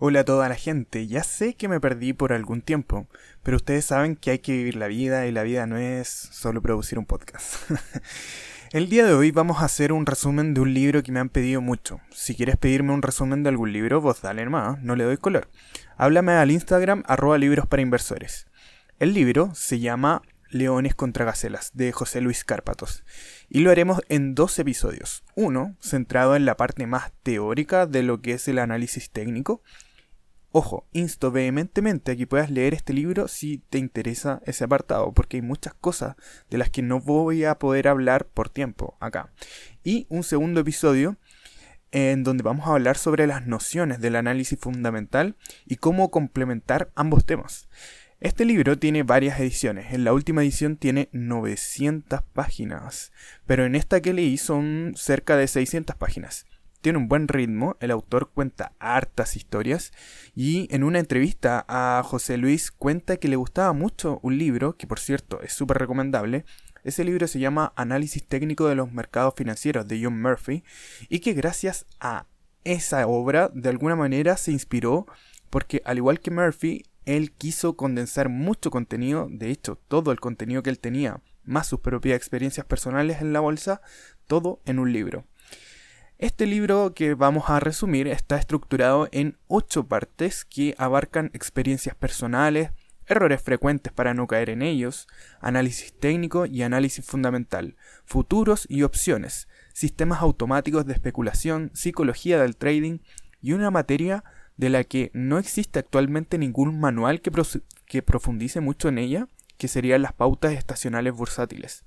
Hola 0.00 0.20
a 0.20 0.24
toda 0.24 0.48
la 0.48 0.54
gente, 0.54 1.08
ya 1.08 1.24
sé 1.24 1.54
que 1.54 1.66
me 1.66 1.80
perdí 1.80 2.12
por 2.12 2.32
algún 2.32 2.62
tiempo, 2.62 3.08
pero 3.42 3.56
ustedes 3.56 3.84
saben 3.84 4.14
que 4.14 4.30
hay 4.30 4.38
que 4.38 4.52
vivir 4.52 4.76
la 4.76 4.86
vida 4.86 5.26
y 5.26 5.32
la 5.32 5.42
vida 5.42 5.66
no 5.66 5.76
es 5.76 6.08
solo 6.08 6.62
producir 6.62 7.00
un 7.00 7.04
podcast. 7.04 7.68
El 8.70 8.88
día 8.88 9.04
de 9.04 9.14
hoy 9.14 9.32
vamos 9.32 9.60
a 9.60 9.64
hacer 9.64 9.92
un 9.92 10.06
resumen 10.06 10.54
de 10.54 10.60
un 10.60 10.72
libro 10.72 11.02
que 11.02 11.10
me 11.10 11.18
han 11.18 11.30
pedido 11.30 11.60
mucho. 11.60 12.00
Si 12.12 12.36
quieres 12.36 12.56
pedirme 12.56 12.92
un 12.92 13.02
resumen 13.02 13.42
de 13.42 13.48
algún 13.48 13.72
libro, 13.72 14.00
vos 14.00 14.22
dale 14.22 14.48
más, 14.48 14.80
no 14.82 14.94
le 14.94 15.02
doy 15.02 15.16
color. 15.16 15.48
Háblame 15.96 16.30
al 16.30 16.52
Instagram 16.52 17.02
arroba 17.08 17.36
libros 17.36 17.66
para 17.66 17.82
inversores. 17.82 18.46
El 19.00 19.14
libro 19.14 19.50
se 19.56 19.80
llama 19.80 20.22
Leones 20.48 20.94
contra 20.94 21.24
Gacelas, 21.24 21.72
de 21.74 21.90
José 21.90 22.20
Luis 22.20 22.44
Cárpatos, 22.44 23.02
y 23.48 23.62
lo 23.62 23.72
haremos 23.72 24.00
en 24.08 24.36
dos 24.36 24.60
episodios. 24.60 25.24
Uno, 25.34 25.74
centrado 25.80 26.36
en 26.36 26.44
la 26.44 26.56
parte 26.56 26.86
más 26.86 27.10
teórica 27.24 27.86
de 27.86 28.04
lo 28.04 28.22
que 28.22 28.34
es 28.34 28.46
el 28.46 28.60
análisis 28.60 29.10
técnico, 29.10 29.60
Ojo, 30.50 30.86
insto 30.92 31.30
vehementemente 31.30 32.12
a 32.12 32.16
que 32.16 32.26
puedas 32.26 32.50
leer 32.50 32.72
este 32.72 32.94
libro 32.94 33.28
si 33.28 33.58
te 33.58 33.76
interesa 33.76 34.40
ese 34.46 34.64
apartado, 34.64 35.12
porque 35.12 35.36
hay 35.36 35.42
muchas 35.42 35.74
cosas 35.74 36.16
de 36.48 36.56
las 36.56 36.70
que 36.70 36.80
no 36.80 37.00
voy 37.00 37.44
a 37.44 37.58
poder 37.58 37.86
hablar 37.86 38.26
por 38.26 38.48
tiempo 38.48 38.96
acá. 38.98 39.30
Y 39.84 40.06
un 40.08 40.24
segundo 40.24 40.60
episodio 40.60 41.18
en 41.90 42.24
donde 42.24 42.42
vamos 42.42 42.66
a 42.66 42.72
hablar 42.72 42.96
sobre 42.96 43.26
las 43.26 43.46
nociones 43.46 44.00
del 44.00 44.16
análisis 44.16 44.58
fundamental 44.58 45.36
y 45.66 45.76
cómo 45.76 46.10
complementar 46.10 46.90
ambos 46.94 47.26
temas. 47.26 47.68
Este 48.20 48.46
libro 48.46 48.78
tiene 48.78 49.02
varias 49.02 49.38
ediciones. 49.38 49.92
En 49.92 50.02
la 50.02 50.14
última 50.14 50.42
edición 50.42 50.78
tiene 50.78 51.10
900 51.12 52.22
páginas, 52.32 53.12
pero 53.46 53.66
en 53.66 53.74
esta 53.74 54.00
que 54.00 54.14
leí 54.14 54.38
son 54.38 54.94
cerca 54.96 55.36
de 55.36 55.46
600 55.46 55.94
páginas 55.96 56.46
tiene 56.80 56.98
un 56.98 57.08
buen 57.08 57.28
ritmo, 57.28 57.76
el 57.80 57.90
autor 57.90 58.30
cuenta 58.32 58.72
hartas 58.78 59.36
historias 59.36 59.92
y 60.34 60.68
en 60.74 60.84
una 60.84 60.98
entrevista 60.98 61.64
a 61.68 62.02
José 62.04 62.36
Luis 62.36 62.70
cuenta 62.70 63.16
que 63.16 63.28
le 63.28 63.36
gustaba 63.36 63.72
mucho 63.72 64.20
un 64.22 64.38
libro, 64.38 64.76
que 64.76 64.86
por 64.86 65.00
cierto 65.00 65.40
es 65.42 65.52
súper 65.52 65.78
recomendable, 65.78 66.44
ese 66.84 67.04
libro 67.04 67.26
se 67.26 67.40
llama 67.40 67.72
Análisis 67.76 68.26
técnico 68.26 68.68
de 68.68 68.74
los 68.74 68.92
mercados 68.92 69.34
financieros 69.36 69.88
de 69.88 70.02
John 70.02 70.20
Murphy 70.22 70.62
y 71.08 71.20
que 71.20 71.32
gracias 71.32 71.86
a 72.00 72.26
esa 72.64 73.06
obra 73.06 73.50
de 73.52 73.68
alguna 73.68 73.96
manera 73.96 74.36
se 74.36 74.52
inspiró 74.52 75.06
porque 75.50 75.82
al 75.84 75.96
igual 75.96 76.20
que 76.20 76.30
Murphy, 76.30 76.84
él 77.04 77.32
quiso 77.32 77.76
condensar 77.76 78.28
mucho 78.28 78.70
contenido, 78.70 79.28
de 79.30 79.50
hecho 79.50 79.78
todo 79.88 80.12
el 80.12 80.20
contenido 80.20 80.62
que 80.62 80.70
él 80.70 80.78
tenía, 80.78 81.22
más 81.44 81.66
sus 81.66 81.80
propias 81.80 82.16
experiencias 82.16 82.66
personales 82.66 83.22
en 83.22 83.32
la 83.32 83.40
bolsa, 83.40 83.80
todo 84.26 84.60
en 84.66 84.78
un 84.78 84.92
libro. 84.92 85.24
Este 86.18 86.46
libro 86.46 86.94
que 86.94 87.14
vamos 87.14 87.44
a 87.48 87.60
resumir 87.60 88.08
está 88.08 88.38
estructurado 88.38 89.08
en 89.12 89.36
ocho 89.46 89.86
partes 89.86 90.44
que 90.44 90.74
abarcan 90.76 91.30
experiencias 91.32 91.94
personales, 91.94 92.72
errores 93.06 93.40
frecuentes 93.40 93.92
para 93.92 94.14
no 94.14 94.26
caer 94.26 94.50
en 94.50 94.62
ellos, 94.62 95.06
análisis 95.40 95.92
técnico 95.92 96.44
y 96.44 96.62
análisis 96.62 97.04
fundamental, 97.04 97.76
futuros 98.04 98.66
y 98.68 98.82
opciones, 98.82 99.46
sistemas 99.72 100.20
automáticos 100.20 100.84
de 100.86 100.94
especulación, 100.94 101.70
psicología 101.72 102.42
del 102.42 102.56
trading 102.56 102.98
y 103.40 103.52
una 103.52 103.70
materia 103.70 104.24
de 104.56 104.70
la 104.70 104.82
que 104.82 105.12
no 105.14 105.38
existe 105.38 105.78
actualmente 105.78 106.36
ningún 106.36 106.80
manual 106.80 107.20
que, 107.20 107.30
que 107.86 108.02
profundice 108.02 108.58
mucho 108.58 108.88
en 108.88 108.98
ella, 108.98 109.28
que 109.56 109.68
serían 109.68 110.02
las 110.02 110.14
pautas 110.14 110.54
estacionales 110.54 111.12
bursátiles. 111.12 111.84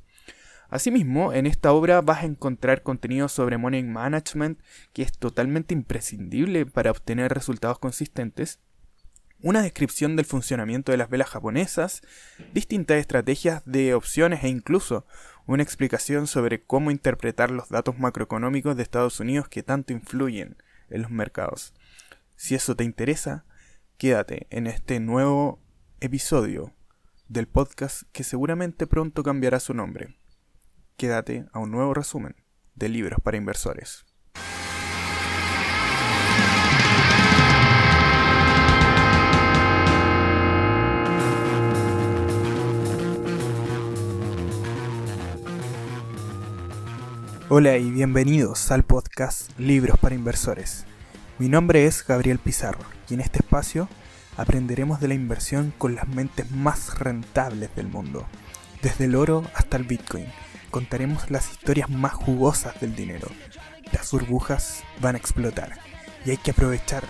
Asimismo, 0.71 1.33
en 1.33 1.47
esta 1.47 1.73
obra 1.73 1.99
vas 1.99 2.23
a 2.23 2.25
encontrar 2.25 2.81
contenido 2.81 3.27
sobre 3.27 3.57
money 3.57 3.83
management 3.83 4.57
que 4.93 5.01
es 5.01 5.11
totalmente 5.11 5.73
imprescindible 5.73 6.65
para 6.65 6.91
obtener 6.91 7.33
resultados 7.33 7.77
consistentes, 7.77 8.61
una 9.41 9.61
descripción 9.63 10.15
del 10.15 10.25
funcionamiento 10.25 10.93
de 10.93 10.97
las 10.97 11.09
velas 11.09 11.27
japonesas, 11.27 12.01
distintas 12.53 12.99
estrategias 12.99 13.63
de 13.65 13.93
opciones 13.93 14.45
e 14.45 14.47
incluso 14.47 15.05
una 15.45 15.61
explicación 15.61 16.25
sobre 16.25 16.63
cómo 16.63 16.89
interpretar 16.89 17.51
los 17.51 17.67
datos 17.67 17.99
macroeconómicos 17.99 18.77
de 18.77 18.83
Estados 18.83 19.19
Unidos 19.19 19.49
que 19.49 19.63
tanto 19.63 19.91
influyen 19.91 20.55
en 20.89 21.01
los 21.01 21.11
mercados. 21.11 21.73
Si 22.37 22.55
eso 22.55 22.77
te 22.77 22.85
interesa, 22.85 23.43
quédate 23.97 24.47
en 24.49 24.67
este 24.67 25.01
nuevo 25.01 25.59
episodio 25.99 26.73
del 27.27 27.49
podcast 27.49 28.03
que 28.13 28.23
seguramente 28.23 28.87
pronto 28.87 29.21
cambiará 29.21 29.59
su 29.59 29.73
nombre 29.73 30.20
quédate 30.97 31.45
a 31.53 31.59
un 31.59 31.71
nuevo 31.71 31.93
resumen 31.93 32.35
de 32.75 32.89
libros 32.89 33.19
para 33.21 33.37
inversores. 33.37 34.05
Hola 47.49 47.77
y 47.77 47.91
bienvenidos 47.91 48.71
al 48.71 48.83
podcast 48.83 49.51
Libros 49.59 49.99
para 49.99 50.15
Inversores. 50.15 50.85
Mi 51.37 51.49
nombre 51.49 51.85
es 51.85 52.05
Gabriel 52.07 52.39
Pizarro 52.39 52.79
y 53.09 53.15
en 53.15 53.19
este 53.19 53.39
espacio 53.39 53.89
aprenderemos 54.37 55.01
de 55.01 55.09
la 55.09 55.15
inversión 55.15 55.73
con 55.77 55.95
las 55.95 56.07
mentes 56.07 56.49
más 56.51 56.97
rentables 56.97 57.75
del 57.75 57.87
mundo, 57.87 58.25
desde 58.81 59.03
el 59.03 59.15
oro 59.15 59.43
hasta 59.53 59.75
el 59.75 59.83
Bitcoin 59.83 60.27
contaremos 60.71 61.29
las 61.29 61.51
historias 61.51 61.89
más 61.89 62.13
jugosas 62.13 62.79
del 62.79 62.95
dinero. 62.95 63.27
Las 63.91 64.09
burbujas 64.11 64.83
van 65.01 65.15
a 65.15 65.17
explotar 65.17 65.77
y 66.25 66.31
hay 66.31 66.37
que 66.37 66.51
aprovechar, 66.51 67.03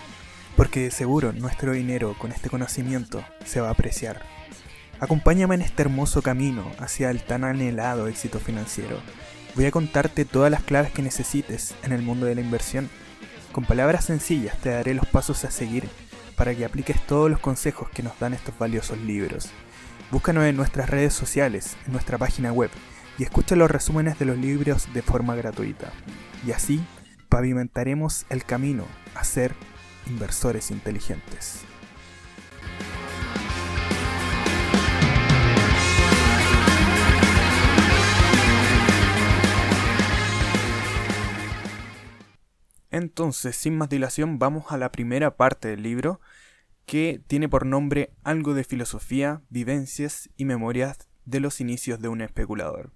porque 0.56 0.80
de 0.80 0.90
seguro 0.90 1.32
nuestro 1.32 1.72
dinero 1.72 2.14
con 2.18 2.32
este 2.32 2.50
conocimiento 2.50 3.24
se 3.44 3.60
va 3.60 3.68
a 3.68 3.72
apreciar. 3.72 4.20
Acompáñame 5.00 5.54
en 5.54 5.62
este 5.62 5.82
hermoso 5.82 6.22
camino 6.22 6.70
hacia 6.78 7.10
el 7.10 7.22
tan 7.22 7.44
anhelado 7.44 8.08
éxito 8.08 8.38
financiero. 8.38 9.00
Voy 9.54 9.66
a 9.66 9.70
contarte 9.70 10.24
todas 10.24 10.50
las 10.50 10.62
claves 10.62 10.92
que 10.92 11.02
necesites 11.02 11.74
en 11.82 11.92
el 11.92 12.02
mundo 12.02 12.26
de 12.26 12.34
la 12.34 12.40
inversión. 12.40 12.90
Con 13.52 13.64
palabras 13.64 14.04
sencillas 14.04 14.56
te 14.58 14.70
daré 14.70 14.94
los 14.94 15.06
pasos 15.06 15.44
a 15.44 15.50
seguir 15.50 15.88
para 16.36 16.54
que 16.54 16.64
apliques 16.64 17.00
todos 17.06 17.30
los 17.30 17.38
consejos 17.38 17.88
que 17.90 18.02
nos 18.02 18.18
dan 18.18 18.34
estos 18.34 18.58
valiosos 18.58 18.98
libros. 18.98 19.50
Búscanos 20.10 20.44
en 20.44 20.56
nuestras 20.56 20.90
redes 20.90 21.14
sociales, 21.14 21.76
en 21.86 21.92
nuestra 21.92 22.18
página 22.18 22.52
web 22.52 22.70
y 23.18 23.24
escucha 23.24 23.56
los 23.56 23.70
resúmenes 23.70 24.18
de 24.18 24.24
los 24.24 24.38
libros 24.38 24.92
de 24.92 25.02
forma 25.02 25.34
gratuita. 25.34 25.92
Y 26.46 26.52
así 26.52 26.82
pavimentaremos 27.28 28.26
el 28.30 28.44
camino 28.44 28.86
a 29.14 29.24
ser 29.24 29.54
inversores 30.06 30.70
inteligentes. 30.70 31.64
Entonces, 42.90 43.56
sin 43.56 43.78
más 43.78 43.88
dilación, 43.88 44.38
vamos 44.38 44.66
a 44.70 44.76
la 44.76 44.92
primera 44.92 45.36
parte 45.36 45.68
del 45.68 45.82
libro, 45.82 46.20
que 46.84 47.22
tiene 47.26 47.48
por 47.48 47.64
nombre 47.64 48.12
Algo 48.22 48.52
de 48.52 48.64
filosofía, 48.64 49.40
vivencias 49.48 50.28
y 50.36 50.44
memorias 50.44 51.08
de 51.24 51.40
los 51.40 51.60
inicios 51.62 52.00
de 52.00 52.08
un 52.08 52.20
especulador. 52.20 52.92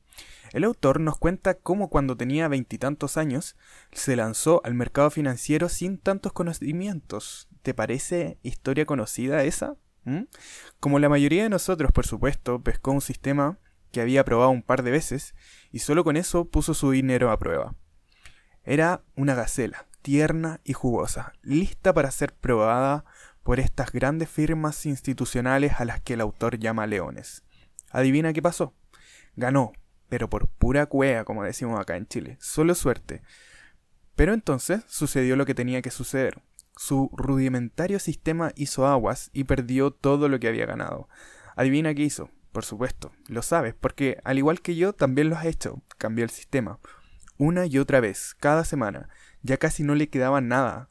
El 0.53 0.65
autor 0.65 1.00
nos 1.00 1.19
cuenta 1.19 1.54
cómo 1.54 1.91
cuando 1.91 2.16
tenía 2.16 2.49
veintitantos 2.49 3.16
años 3.16 3.56
se 3.93 4.16
lanzó 4.16 4.62
al 4.65 4.75
mercado 4.75 5.10
financiero 5.10 5.69
sin 5.69 5.99
tantos 5.99 6.32
conocimientos. 6.32 7.49
¿Te 7.62 7.75
parece 7.75 8.38
historia 8.43 8.87
conocida 8.87 9.44
esa? 9.44 9.77
¿Mm? 10.04 10.22
Como 10.81 10.99
la 10.99 11.09
mayoría 11.09 11.43
de 11.43 11.50
nosotros, 11.50 11.93
por 11.93 12.06
supuesto, 12.06 12.62
pescó 12.62 12.93
un 12.93 13.00
sistema 13.00 13.59
que 13.91 14.00
había 14.00 14.25
probado 14.25 14.50
un 14.50 14.62
par 14.62 14.82
de 14.82 14.93
veces 14.93 15.34
y 15.72 15.81
solo 15.81 16.04
con 16.04 16.16
eso 16.16 16.44
puso 16.47 16.75
su 16.75 16.91
dinero 16.91 17.31
a 17.31 17.38
prueba. 17.38 17.75
Era 18.62 19.03
una 19.15 19.34
gacela, 19.34 19.87
tierna 20.03 20.60
y 20.65 20.72
jugosa, 20.72 21.33
lista 21.43 21.93
para 21.93 22.10
ser 22.10 22.33
probada 22.34 23.04
por 23.42 23.60
estas 23.60 23.92
grandes 23.92 24.28
firmas 24.28 24.86
institucionales 24.86 25.74
a 25.78 25.84
las 25.84 26.01
que 26.01 26.15
el 26.15 26.21
autor 26.21 26.59
llama 26.59 26.86
leones. 26.86 27.45
Adivina 27.91 28.33
qué 28.33 28.42
pasó. 28.42 28.74
Ganó, 29.36 29.72
pero 30.08 30.28
por 30.28 30.48
pura 30.48 30.86
cuea, 30.86 31.24
como 31.24 31.44
decimos 31.44 31.80
acá 31.80 31.97
en 31.97 32.06
Chile, 32.06 32.36
solo 32.41 32.74
suerte. 32.74 33.22
Pero 34.14 34.32
entonces 34.32 34.82
sucedió 34.86 35.36
lo 35.36 35.47
que 35.47 35.54
tenía 35.54 35.82
que 35.82 35.91
suceder. 35.91 36.42
Su 36.76 37.10
rudimentario 37.14 37.98
sistema 37.98 38.53
hizo 38.54 38.86
aguas 38.86 39.30
y 39.32 39.44
perdió 39.44 39.91
todo 39.91 40.28
lo 40.28 40.38
que 40.38 40.48
había 40.48 40.66
ganado. 40.66 41.08
Adivina 41.56 41.94
qué 41.94 42.03
hizo, 42.03 42.30
por 42.53 42.64
supuesto, 42.64 43.12
lo 43.28 43.42
sabes, 43.42 43.74
porque 43.74 44.18
al 44.24 44.38
igual 44.38 44.60
que 44.60 44.76
yo 44.76 44.92
también 44.92 45.30
lo 45.30 45.36
has 45.36 45.47
hecho, 45.47 45.82
cambió 45.98 46.24
el 46.24 46.30
sistema. 46.30 46.78
Una 47.38 47.66
y 47.66 47.78
otra 47.78 48.00
vez, 48.00 48.34
cada 48.38 48.64
semana, 48.64 49.09
ya 49.42 49.59
casi 49.59 49.82
no 49.82 49.94
le 49.94 50.09
quedaba 50.09 50.41
nada, 50.41 50.88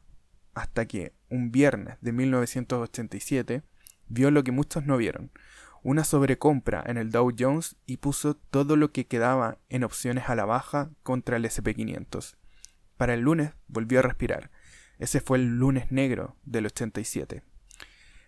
hasta 0.54 0.86
que, 0.86 1.12
un 1.28 1.50
viernes 1.50 1.98
de 2.00 2.12
1987, 2.12 3.62
vio 4.08 4.30
lo 4.30 4.44
que 4.44 4.52
muchos 4.52 4.86
no 4.86 4.96
vieron 4.96 5.32
una 5.86 6.02
sobrecompra 6.02 6.82
en 6.84 6.96
el 6.96 7.12
Dow 7.12 7.32
Jones 7.38 7.76
y 7.86 7.98
puso 7.98 8.34
todo 8.34 8.74
lo 8.74 8.90
que 8.90 9.06
quedaba 9.06 9.58
en 9.68 9.84
opciones 9.84 10.28
a 10.28 10.34
la 10.34 10.44
baja 10.44 10.90
contra 11.04 11.36
el 11.36 11.44
SP500. 11.44 12.34
Para 12.96 13.14
el 13.14 13.20
lunes 13.20 13.52
volvió 13.68 14.00
a 14.00 14.02
respirar. 14.02 14.50
Ese 14.98 15.20
fue 15.20 15.38
el 15.38 15.58
lunes 15.58 15.92
negro 15.92 16.34
del 16.44 16.66
87. 16.66 17.44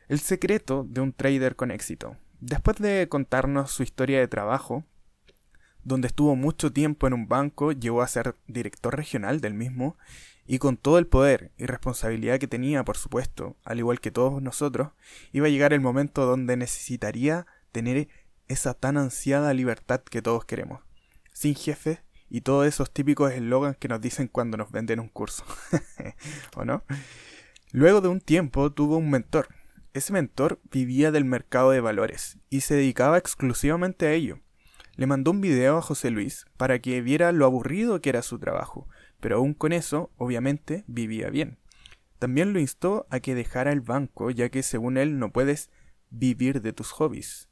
El 0.06 0.20
secreto 0.20 0.86
de 0.88 1.00
un 1.00 1.12
trader 1.12 1.56
con 1.56 1.72
éxito. 1.72 2.16
Después 2.38 2.76
de 2.78 3.08
contarnos 3.08 3.72
su 3.72 3.82
historia 3.82 4.20
de 4.20 4.28
trabajo, 4.28 4.84
donde 5.82 6.06
estuvo 6.06 6.36
mucho 6.36 6.72
tiempo 6.72 7.08
en 7.08 7.12
un 7.12 7.26
banco, 7.26 7.72
llegó 7.72 8.02
a 8.02 8.08
ser 8.08 8.36
director 8.46 8.94
regional 8.94 9.40
del 9.40 9.54
mismo, 9.54 9.98
y 10.50 10.58
con 10.58 10.78
todo 10.78 10.98
el 10.98 11.06
poder 11.06 11.52
y 11.58 11.66
responsabilidad 11.66 12.38
que 12.38 12.48
tenía, 12.48 12.82
por 12.82 12.96
supuesto, 12.96 13.58
al 13.64 13.78
igual 13.78 14.00
que 14.00 14.10
todos 14.10 14.40
nosotros, 14.40 14.92
iba 15.30 15.46
a 15.46 15.50
llegar 15.50 15.74
el 15.74 15.82
momento 15.82 16.24
donde 16.24 16.56
necesitaría 16.56 17.46
tener 17.70 18.08
esa 18.48 18.72
tan 18.72 18.96
ansiada 18.96 19.52
libertad 19.52 20.00
que 20.00 20.22
todos 20.22 20.46
queremos, 20.46 20.80
sin 21.34 21.54
jefe 21.54 22.00
y 22.30 22.40
todos 22.40 22.66
esos 22.66 22.90
típicos 22.90 23.30
eslogans 23.30 23.76
que 23.76 23.88
nos 23.88 24.00
dicen 24.00 24.26
cuando 24.26 24.56
nos 24.56 24.72
venden 24.72 25.00
un 25.00 25.10
curso, 25.10 25.44
¿o 26.56 26.64
no? 26.64 26.82
Luego 27.70 28.00
de 28.00 28.08
un 28.08 28.22
tiempo 28.22 28.72
tuvo 28.72 28.96
un 28.96 29.10
mentor. 29.10 29.48
Ese 29.92 30.14
mentor 30.14 30.60
vivía 30.70 31.10
del 31.10 31.26
mercado 31.26 31.72
de 31.72 31.80
valores 31.80 32.38
y 32.48 32.62
se 32.62 32.74
dedicaba 32.74 33.18
exclusivamente 33.18 34.06
a 34.06 34.12
ello. 34.12 34.40
Le 34.98 35.06
mandó 35.06 35.30
un 35.30 35.40
video 35.40 35.78
a 35.78 35.80
José 35.80 36.10
Luis 36.10 36.44
para 36.56 36.80
que 36.80 37.00
viera 37.02 37.30
lo 37.30 37.44
aburrido 37.46 38.00
que 38.00 38.08
era 38.08 38.20
su 38.20 38.40
trabajo, 38.40 38.88
pero 39.20 39.36
aún 39.36 39.54
con 39.54 39.72
eso, 39.72 40.10
obviamente, 40.16 40.82
vivía 40.88 41.30
bien. 41.30 41.56
También 42.18 42.52
lo 42.52 42.58
instó 42.58 43.06
a 43.08 43.20
que 43.20 43.36
dejara 43.36 43.70
el 43.70 43.80
banco, 43.80 44.32
ya 44.32 44.48
que 44.48 44.64
según 44.64 44.96
él 44.96 45.20
no 45.20 45.30
puedes 45.30 45.70
vivir 46.10 46.62
de 46.62 46.72
tus 46.72 46.90
hobbies. 46.90 47.48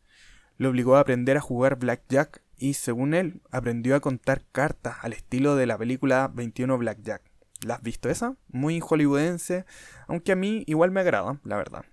Lo 0.56 0.70
obligó 0.70 0.96
a 0.96 1.00
aprender 1.00 1.36
a 1.36 1.40
jugar 1.40 1.78
blackjack 1.78 2.42
y 2.56 2.74
según 2.74 3.14
él 3.14 3.40
aprendió 3.52 3.94
a 3.94 4.00
contar 4.00 4.42
cartas 4.50 4.96
al 5.02 5.12
estilo 5.12 5.54
de 5.54 5.66
la 5.66 5.78
película 5.78 6.28
21 6.34 6.76
Blackjack. 6.78 7.22
¿La 7.64 7.74
has 7.74 7.82
visto 7.82 8.08
esa? 8.08 8.34
Muy 8.48 8.80
hollywoodense, 8.80 9.66
aunque 10.08 10.32
a 10.32 10.36
mí 10.36 10.64
igual 10.66 10.90
me 10.90 10.98
agrada, 10.98 11.38
la 11.44 11.56
verdad. 11.56 11.84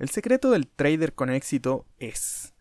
El 0.00 0.08
secreto 0.08 0.50
del 0.50 0.66
trader 0.66 1.14
con 1.14 1.30
éxito 1.30 1.86
es, 2.00 2.52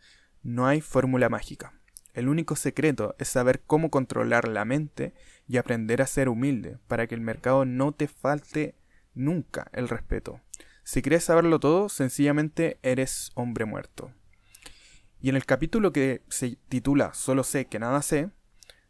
no 0.44 0.68
hay 0.68 0.82
fórmula 0.82 1.30
mágica. 1.30 1.74
El 2.18 2.30
único 2.30 2.56
secreto 2.56 3.16
es 3.20 3.28
saber 3.28 3.62
cómo 3.68 3.92
controlar 3.92 4.48
la 4.48 4.66
mente 4.66 5.14
y 5.48 5.58
aprender 5.58 6.02
a 6.02 6.08
ser 6.08 6.30
humilde 6.30 6.80
para 6.88 7.06
que 7.06 7.14
el 7.14 7.22
mercado 7.22 7.64
no 7.64 7.92
te 7.92 8.08
falte 8.08 8.74
nunca 9.14 9.70
el 9.72 9.88
respeto. 9.88 10.42
Si 10.84 11.04
quieres 11.04 11.26
saberlo 11.26 11.60
todo, 11.60 11.90
sencillamente 11.90 12.80
eres 12.82 13.30
hombre 13.36 13.66
muerto. 13.66 14.12
Y 15.22 15.30
en 15.30 15.36
el 15.36 15.46
capítulo 15.46 15.94
que 15.94 16.24
se 16.28 16.58
titula 16.70 17.14
Solo 17.14 17.44
sé 17.44 17.68
que 17.68 17.78
nada 17.78 18.02
sé, 18.02 18.32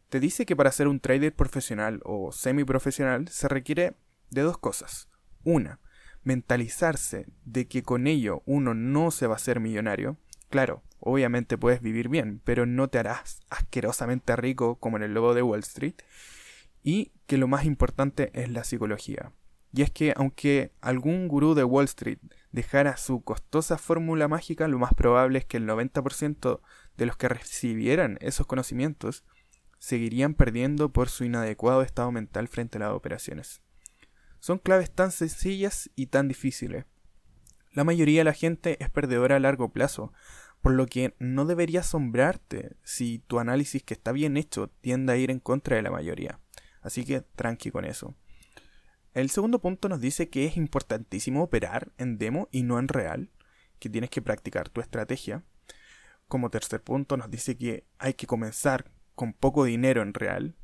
te 0.08 0.20
dice 0.20 0.46
que 0.46 0.56
para 0.56 0.72
ser 0.72 0.88
un 0.88 0.98
trader 0.98 1.34
profesional 1.34 2.00
o 2.04 2.32
semiprofesional 2.32 3.28
se 3.28 3.46
requiere 3.46 3.92
de 4.30 4.40
dos 4.40 4.56
cosas. 4.56 5.10
Una, 5.44 5.80
mentalizarse 6.22 7.26
de 7.44 7.68
que 7.68 7.82
con 7.82 8.06
ello 8.06 8.42
uno 8.46 8.72
no 8.72 9.10
se 9.10 9.26
va 9.26 9.34
a 9.34 9.36
hacer 9.36 9.60
millonario. 9.60 10.16
Claro, 10.48 10.82
obviamente 11.00 11.58
puedes 11.58 11.80
vivir 11.80 12.08
bien, 12.08 12.40
pero 12.44 12.66
no 12.66 12.88
te 12.88 12.98
harás 12.98 13.40
asquerosamente 13.50 14.36
rico 14.36 14.76
como 14.76 14.96
en 14.96 15.02
el 15.02 15.14
lobo 15.14 15.34
de 15.34 15.42
Wall 15.42 15.60
Street. 15.60 15.94
Y 16.82 17.12
que 17.26 17.38
lo 17.38 17.48
más 17.48 17.64
importante 17.64 18.30
es 18.34 18.48
la 18.50 18.64
psicología. 18.64 19.32
Y 19.72 19.82
es 19.82 19.90
que 19.90 20.14
aunque 20.16 20.72
algún 20.80 21.28
gurú 21.28 21.54
de 21.54 21.64
Wall 21.64 21.84
Street 21.84 22.18
dejara 22.52 22.96
su 22.96 23.22
costosa 23.22 23.76
fórmula 23.76 24.28
mágica, 24.28 24.66
lo 24.68 24.78
más 24.78 24.94
probable 24.94 25.40
es 25.40 25.44
que 25.44 25.58
el 25.58 25.66
90% 25.66 26.60
de 26.96 27.06
los 27.06 27.16
que 27.16 27.28
recibieran 27.28 28.16
esos 28.20 28.46
conocimientos 28.46 29.24
seguirían 29.78 30.34
perdiendo 30.34 30.92
por 30.92 31.08
su 31.08 31.24
inadecuado 31.24 31.82
estado 31.82 32.10
mental 32.10 32.48
frente 32.48 32.78
a 32.78 32.80
las 32.80 32.92
operaciones. 32.92 33.60
Son 34.40 34.58
claves 34.58 34.90
tan 34.90 35.12
sencillas 35.12 35.90
y 35.94 36.06
tan 36.06 36.28
difíciles. 36.28 36.86
La 37.72 37.84
mayoría 37.84 38.20
de 38.20 38.24
la 38.24 38.32
gente 38.32 38.82
es 38.82 38.90
perdedora 38.90 39.36
a 39.36 39.40
largo 39.40 39.72
plazo, 39.72 40.12
por 40.60 40.72
lo 40.72 40.86
que 40.86 41.14
no 41.18 41.44
debería 41.44 41.80
asombrarte 41.80 42.76
si 42.82 43.20
tu 43.20 43.38
análisis 43.38 43.82
que 43.82 43.94
está 43.94 44.12
bien 44.12 44.36
hecho 44.36 44.68
tiende 44.80 45.12
a 45.12 45.16
ir 45.16 45.30
en 45.30 45.40
contra 45.40 45.76
de 45.76 45.82
la 45.82 45.90
mayoría. 45.90 46.40
Así 46.80 47.04
que 47.04 47.20
tranqui 47.20 47.70
con 47.70 47.84
eso. 47.84 48.14
El 49.14 49.30
segundo 49.30 49.60
punto 49.60 49.88
nos 49.88 50.00
dice 50.00 50.28
que 50.28 50.46
es 50.46 50.56
importantísimo 50.56 51.42
operar 51.42 51.92
en 51.98 52.18
demo 52.18 52.48
y 52.52 52.62
no 52.62 52.78
en 52.78 52.88
real, 52.88 53.30
que 53.78 53.88
tienes 53.88 54.10
que 54.10 54.22
practicar 54.22 54.68
tu 54.68 54.80
estrategia. 54.80 55.44
Como 56.26 56.50
tercer 56.50 56.82
punto 56.82 57.16
nos 57.16 57.30
dice 57.30 57.56
que 57.56 57.86
hay 57.98 58.14
que 58.14 58.26
comenzar 58.26 58.90
con 59.14 59.32
poco 59.32 59.64
dinero 59.64 60.02
en 60.02 60.14
real. 60.14 60.54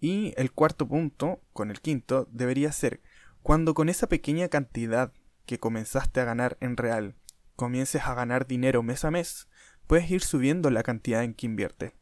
Y 0.00 0.34
el 0.36 0.52
cuarto 0.52 0.86
punto, 0.86 1.40
con 1.52 1.70
el 1.70 1.80
quinto, 1.80 2.28
debería 2.30 2.70
ser 2.70 3.00
cuando 3.42 3.74
con 3.74 3.88
esa 3.88 4.08
pequeña 4.08 4.48
cantidad 4.48 5.12
que 5.46 5.58
comenzaste 5.58 6.20
a 6.20 6.24
ganar 6.24 6.56
en 6.60 6.76
real 6.76 7.16
comiences 7.58 8.02
a 8.04 8.14
ganar 8.14 8.46
dinero 8.46 8.84
mes 8.84 9.04
a 9.04 9.10
mes, 9.10 9.48
puedes 9.88 10.08
ir 10.12 10.22
subiendo 10.22 10.70
la 10.70 10.84
cantidad 10.84 11.24
en 11.24 11.34
que 11.34 11.46
invierte. 11.46 11.92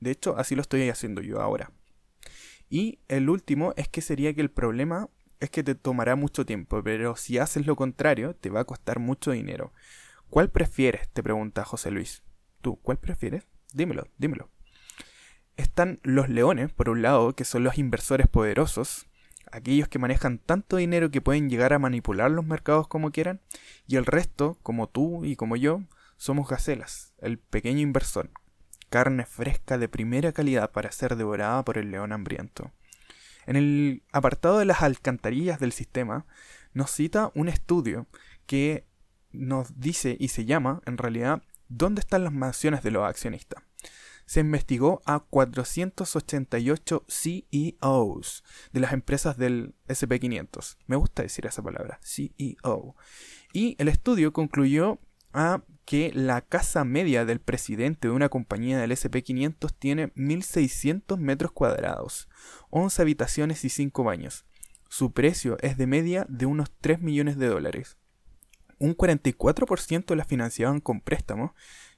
De 0.00 0.10
hecho, 0.10 0.36
así 0.36 0.56
lo 0.56 0.60
estoy 0.60 0.88
haciendo 0.90 1.22
yo 1.22 1.40
ahora. 1.40 1.70
Y 2.68 2.98
el 3.06 3.30
último 3.30 3.74
es 3.76 3.86
que 3.86 4.00
sería 4.00 4.34
que 4.34 4.40
el 4.40 4.50
problema 4.50 5.08
es 5.38 5.50
que 5.50 5.62
te 5.62 5.76
tomará 5.76 6.16
mucho 6.16 6.44
tiempo, 6.44 6.82
pero 6.82 7.14
si 7.14 7.38
haces 7.38 7.64
lo 7.64 7.76
contrario, 7.76 8.34
te 8.34 8.50
va 8.50 8.60
a 8.60 8.64
costar 8.64 8.98
mucho 8.98 9.30
dinero. 9.30 9.72
¿Cuál 10.30 10.50
prefieres? 10.50 11.08
te 11.10 11.22
pregunta 11.22 11.64
José 11.64 11.92
Luis. 11.92 12.24
¿Tú 12.60 12.80
cuál 12.82 12.98
prefieres? 12.98 13.46
Dímelo, 13.72 14.08
dímelo. 14.18 14.50
Están 15.56 16.00
los 16.02 16.28
leones, 16.28 16.72
por 16.72 16.88
un 16.88 17.02
lado, 17.02 17.36
que 17.36 17.44
son 17.44 17.62
los 17.62 17.78
inversores 17.78 18.26
poderosos, 18.26 19.06
aquellos 19.54 19.88
que 19.88 20.00
manejan 20.00 20.38
tanto 20.38 20.76
dinero 20.76 21.10
que 21.10 21.20
pueden 21.20 21.48
llegar 21.48 21.72
a 21.72 21.78
manipular 21.78 22.30
los 22.30 22.44
mercados 22.44 22.88
como 22.88 23.12
quieran, 23.12 23.40
y 23.86 23.96
el 23.96 24.04
resto, 24.04 24.58
como 24.62 24.88
tú 24.88 25.24
y 25.24 25.36
como 25.36 25.54
yo, 25.56 25.82
somos 26.16 26.48
gacelas, 26.48 27.14
el 27.18 27.38
pequeño 27.38 27.80
inversor, 27.80 28.30
carne 28.90 29.24
fresca 29.24 29.78
de 29.78 29.88
primera 29.88 30.32
calidad 30.32 30.72
para 30.72 30.90
ser 30.90 31.14
devorada 31.14 31.64
por 31.64 31.78
el 31.78 31.92
león 31.92 32.12
hambriento. 32.12 32.72
En 33.46 33.56
el 33.56 34.02
apartado 34.10 34.58
de 34.58 34.64
las 34.64 34.82
alcantarillas 34.82 35.60
del 35.60 35.72
sistema, 35.72 36.26
nos 36.72 36.90
cita 36.90 37.30
un 37.34 37.48
estudio 37.48 38.06
que 38.46 38.86
nos 39.30 39.78
dice 39.78 40.16
y 40.18 40.28
se 40.28 40.46
llama, 40.46 40.80
en 40.86 40.98
realidad, 40.98 41.42
¿dónde 41.68 42.00
están 42.00 42.24
las 42.24 42.32
mansiones 42.32 42.82
de 42.82 42.90
los 42.90 43.04
accionistas? 43.04 43.62
Se 44.26 44.40
investigó 44.40 45.02
a 45.04 45.20
488 45.20 47.04
CEOs 47.08 48.44
de 48.72 48.80
las 48.80 48.92
empresas 48.92 49.36
del 49.36 49.74
SP500. 49.88 50.76
Me 50.86 50.96
gusta 50.96 51.22
decir 51.22 51.46
esa 51.46 51.62
palabra, 51.62 52.00
CEO. 52.02 52.96
Y 53.52 53.76
el 53.78 53.88
estudio 53.88 54.32
concluyó 54.32 54.98
a 55.32 55.62
que 55.84 56.12
la 56.14 56.40
casa 56.40 56.84
media 56.84 57.24
del 57.24 57.40
presidente 57.40 58.08
de 58.08 58.14
una 58.14 58.28
compañía 58.28 58.78
del 58.78 58.92
SP500 58.92 59.74
tiene 59.78 60.14
1.600 60.14 61.18
metros 61.18 61.52
cuadrados, 61.52 62.28
11 62.70 63.02
habitaciones 63.02 63.64
y 63.64 63.68
5 63.68 64.04
baños. 64.04 64.46
Su 64.88 65.12
precio 65.12 65.58
es 65.60 65.76
de 65.76 65.86
media 65.86 66.24
de 66.28 66.46
unos 66.46 66.70
3 66.80 67.00
millones 67.00 67.36
de 67.36 67.48
dólares. 67.48 67.98
Un 68.78 68.96
44% 68.96 70.14
la 70.14 70.24
financiaban 70.24 70.80
con 70.80 71.00
préstamos 71.00 71.52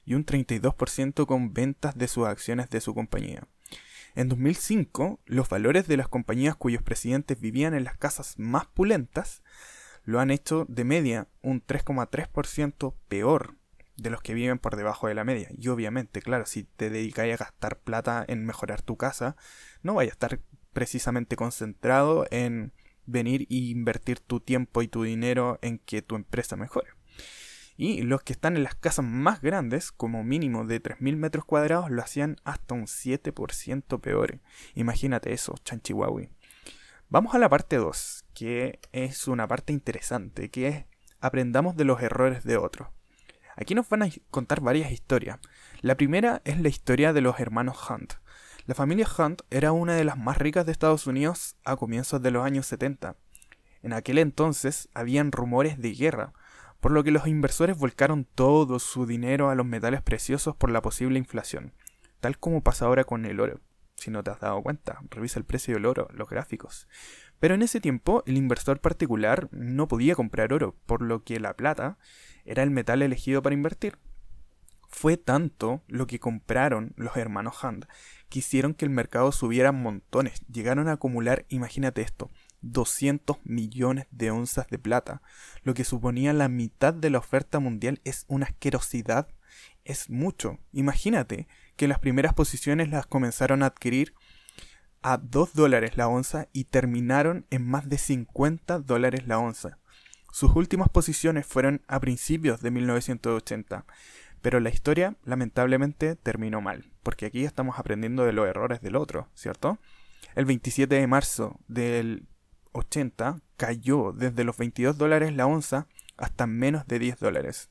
y 0.07 0.15
un 0.15 0.25
32% 0.25 1.27
con 1.27 1.53
ventas 1.53 1.95
de 1.95 2.07
sus 2.07 2.25
acciones 2.25 2.69
de 2.71 2.81
su 2.81 2.95
compañía. 2.95 3.43
En 4.15 4.29
2005, 4.29 5.19
los 5.25 5.49
valores 5.49 5.87
de 5.87 5.97
las 5.97 6.07
compañías 6.07 6.55
cuyos 6.55 6.81
presidentes 6.81 7.39
vivían 7.39 7.75
en 7.75 7.83
las 7.83 7.97
casas 7.97 8.39
más 8.39 8.65
pulentas 8.65 9.43
lo 10.05 10.21
han 10.21 10.31
hecho 10.31 10.65
de 10.69 10.85
media 10.85 11.27
un 11.41 11.61
3,3% 11.61 12.95
peor 13.09 13.57
de 13.97 14.09
los 14.09 14.21
que 14.21 14.33
viven 14.33 14.57
por 14.57 14.77
debajo 14.77 15.07
de 15.07 15.15
la 15.15 15.25
media. 15.25 15.49
Y 15.57 15.67
obviamente, 15.67 16.21
claro, 16.21 16.45
si 16.45 16.63
te 16.63 16.89
dedicáis 16.89 17.33
a 17.33 17.37
gastar 17.37 17.79
plata 17.79 18.23
en 18.27 18.45
mejorar 18.45 18.81
tu 18.81 18.95
casa, 18.95 19.35
no 19.83 19.95
vaya 19.95 20.11
a 20.11 20.13
estar 20.13 20.39
precisamente 20.71 21.35
concentrado 21.35 22.25
en 22.31 22.71
venir 23.05 23.41
e 23.49 23.55
invertir 23.55 24.21
tu 24.21 24.39
tiempo 24.39 24.81
y 24.81 24.87
tu 24.87 25.03
dinero 25.03 25.59
en 25.61 25.79
que 25.79 26.01
tu 26.01 26.15
empresa 26.15 26.55
mejore. 26.55 26.96
Y 27.77 28.01
los 28.01 28.23
que 28.23 28.33
están 28.33 28.57
en 28.57 28.63
las 28.63 28.75
casas 28.75 29.05
más 29.05 29.39
grandes, 29.39 29.91
como 29.91 30.23
mínimo 30.23 30.65
de 30.65 30.81
3.000 30.81 31.15
metros 31.15 31.45
cuadrados, 31.45 31.91
lo 31.91 32.01
hacían 32.01 32.37
hasta 32.43 32.73
un 32.73 32.87
7% 32.87 34.01
peor. 34.01 34.39
Imagínate 34.73 35.31
eso, 35.31 35.55
chanchihuahui. 35.63 36.29
Vamos 37.09 37.35
a 37.35 37.37
la 37.37 37.47
parte 37.47 37.77
2, 37.77 38.25
que 38.33 38.79
es 38.91 39.27
una 39.27 39.47
parte 39.47 39.71
interesante, 39.71 40.49
que 40.49 40.67
es 40.67 40.85
aprendamos 41.21 41.75
de 41.75 41.85
los 41.85 42.01
errores 42.01 42.43
de 42.43 42.57
otros. 42.57 42.89
Aquí 43.55 43.75
nos 43.75 43.89
van 43.89 44.03
a 44.03 44.09
contar 44.29 44.61
varias 44.61 44.91
historias. 44.91 45.39
La 45.81 45.95
primera 45.95 46.41
es 46.45 46.59
la 46.59 46.69
historia 46.69 47.13
de 47.13 47.21
los 47.21 47.39
hermanos 47.39 47.77
Hunt. 47.89 48.13
La 48.65 48.75
familia 48.75 49.07
Hunt 49.17 49.41
era 49.49 49.71
una 49.71 49.95
de 49.95 50.03
las 50.03 50.17
más 50.17 50.37
ricas 50.37 50.65
de 50.65 50.71
Estados 50.71 51.07
Unidos 51.07 51.55
a 51.63 51.75
comienzos 51.75 52.21
de 52.21 52.31
los 52.31 52.45
años 52.45 52.65
70. 52.65 53.15
En 53.81 53.93
aquel 53.93 54.17
entonces 54.17 54.89
habían 54.93 55.31
rumores 55.31 55.79
de 55.79 55.93
guerra, 55.93 56.33
por 56.79 56.91
lo 56.91 57.03
que 57.03 57.11
los 57.11 57.27
inversores 57.27 57.77
volcaron 57.77 58.25
todo 58.25 58.79
su 58.79 59.05
dinero 59.05 59.49
a 59.49 59.55
los 59.55 59.65
metales 59.65 60.01
preciosos 60.01 60.55
por 60.55 60.71
la 60.71 60.81
posible 60.81 61.19
inflación, 61.19 61.73
tal 62.19 62.37
como 62.37 62.61
pasa 62.61 62.85
ahora 62.85 63.03
con 63.03 63.25
el 63.25 63.39
oro. 63.39 63.59
Si 63.95 64.11
no 64.11 64.23
te 64.23 64.29
has 64.29 64.39
dado 64.39 64.61
cuenta, 64.61 65.01
revisa 65.09 65.39
el 65.39 65.45
precio 65.45 65.73
del 65.73 65.85
oro, 65.87 66.07
los 66.13 66.29
gráficos. 66.29 66.87
Pero 67.39 67.55
en 67.55 67.63
ese 67.63 67.81
tiempo 67.81 68.23
el 68.27 68.37
inversor 68.37 68.79
particular 68.79 69.49
no 69.51 69.87
podía 69.87 70.15
comprar 70.15 70.53
oro, 70.53 70.75
por 70.85 71.01
lo 71.01 71.23
que 71.23 71.39
la 71.39 71.55
plata 71.55 71.97
era 72.45 72.63
el 72.63 72.69
metal 72.69 73.01
elegido 73.01 73.41
para 73.41 73.55
invertir. 73.55 73.97
Fue 74.89 75.17
tanto 75.17 75.83
lo 75.87 76.07
que 76.07 76.19
compraron 76.19 76.93
los 76.95 77.17
hermanos 77.17 77.63
Hand 77.63 77.87
que 78.29 78.39
hicieron 78.39 78.73
que 78.73 78.85
el 78.85 78.91
mercado 78.91 79.31
subiera 79.31 79.71
montones. 79.71 80.41
Llegaron 80.47 80.87
a 80.87 80.93
acumular, 80.93 81.45
imagínate 81.49 82.01
esto, 82.01 82.31
200 82.61 83.37
millones 83.43 84.07
de 84.11 84.31
onzas 84.31 84.67
de 84.67 84.79
plata, 84.79 85.21
lo 85.63 85.73
que 85.73 85.83
suponía 85.83 86.33
la 86.33 86.47
mitad 86.47 86.93
de 86.93 87.09
la 87.09 87.19
oferta 87.19 87.59
mundial 87.59 88.01
es 88.03 88.25
una 88.27 88.47
asquerosidad, 88.47 89.27
es 89.85 90.09
mucho. 90.09 90.59
Imagínate 90.71 91.47
que 91.75 91.87
las 91.87 91.99
primeras 91.99 92.33
posiciones 92.33 92.89
las 92.89 93.05
comenzaron 93.05 93.63
a 93.63 93.67
adquirir 93.67 94.13
a 95.01 95.17
2 95.17 95.53
dólares 95.53 95.95
la 95.95 96.07
onza 96.07 96.47
y 96.51 96.65
terminaron 96.65 97.45
en 97.49 97.65
más 97.65 97.87
de 97.87 97.97
50 97.97 98.79
dólares 98.79 99.27
la 99.27 99.39
onza. 99.39 99.77
Sus 100.31 100.55
últimas 100.55 100.89
posiciones 100.89 101.45
fueron 101.45 101.81
a 101.87 101.99
principios 101.99 102.61
de 102.61 102.71
1980, 102.71 103.85
pero 104.41 104.59
la 104.59 104.69
historia 104.69 105.15
lamentablemente 105.23 106.15
terminó 106.15 106.61
mal, 106.61 106.91
porque 107.03 107.27
aquí 107.27 107.45
estamos 107.45 107.79
aprendiendo 107.79 108.25
de 108.25 108.33
los 108.33 108.47
errores 108.47 108.81
del 108.81 108.95
otro, 108.95 109.29
¿cierto? 109.33 109.79
El 110.35 110.45
27 110.45 110.93
de 110.93 111.07
marzo 111.07 111.59
del 111.67 112.27
80 112.77 113.41
cayó 113.57 114.11
desde 114.13 114.43
los 114.43 114.57
22 114.57 114.97
dólares 114.97 115.33
la 115.33 115.45
onza 115.45 115.87
hasta 116.17 116.47
menos 116.47 116.87
de 116.87 116.99
10 116.99 117.19
dólares. 117.19 117.69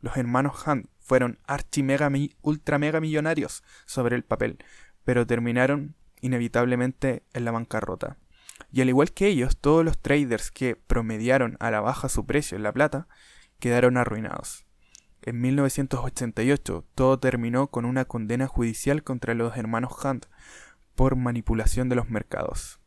Los 0.00 0.16
hermanos 0.16 0.66
Hunt 0.66 0.88
fueron 1.00 1.38
archi 1.46 1.82
mega 1.82 2.10
ultra 2.42 2.78
mega 2.78 3.00
millonarios 3.00 3.62
sobre 3.86 4.16
el 4.16 4.24
papel, 4.24 4.58
pero 5.04 5.26
terminaron 5.26 5.94
inevitablemente 6.20 7.24
en 7.32 7.44
la 7.44 7.50
bancarrota. 7.50 8.18
Y 8.70 8.80
al 8.80 8.88
igual 8.88 9.12
que 9.12 9.28
ellos, 9.28 9.56
todos 9.56 9.84
los 9.84 9.98
traders 9.98 10.50
que 10.50 10.76
promediaron 10.76 11.56
a 11.60 11.70
la 11.70 11.80
baja 11.80 12.08
su 12.08 12.26
precio 12.26 12.56
en 12.56 12.62
la 12.62 12.72
plata 12.72 13.08
quedaron 13.58 13.96
arruinados. 13.96 14.66
En 15.22 15.40
1988 15.40 16.84
todo 16.94 17.18
terminó 17.18 17.68
con 17.68 17.84
una 17.86 18.04
condena 18.04 18.46
judicial 18.46 19.02
contra 19.02 19.34
los 19.34 19.56
hermanos 19.56 19.92
Hunt 20.04 20.26
por 20.94 21.16
manipulación 21.16 21.88
de 21.88 21.96
los 21.96 22.10
mercados. 22.10 22.78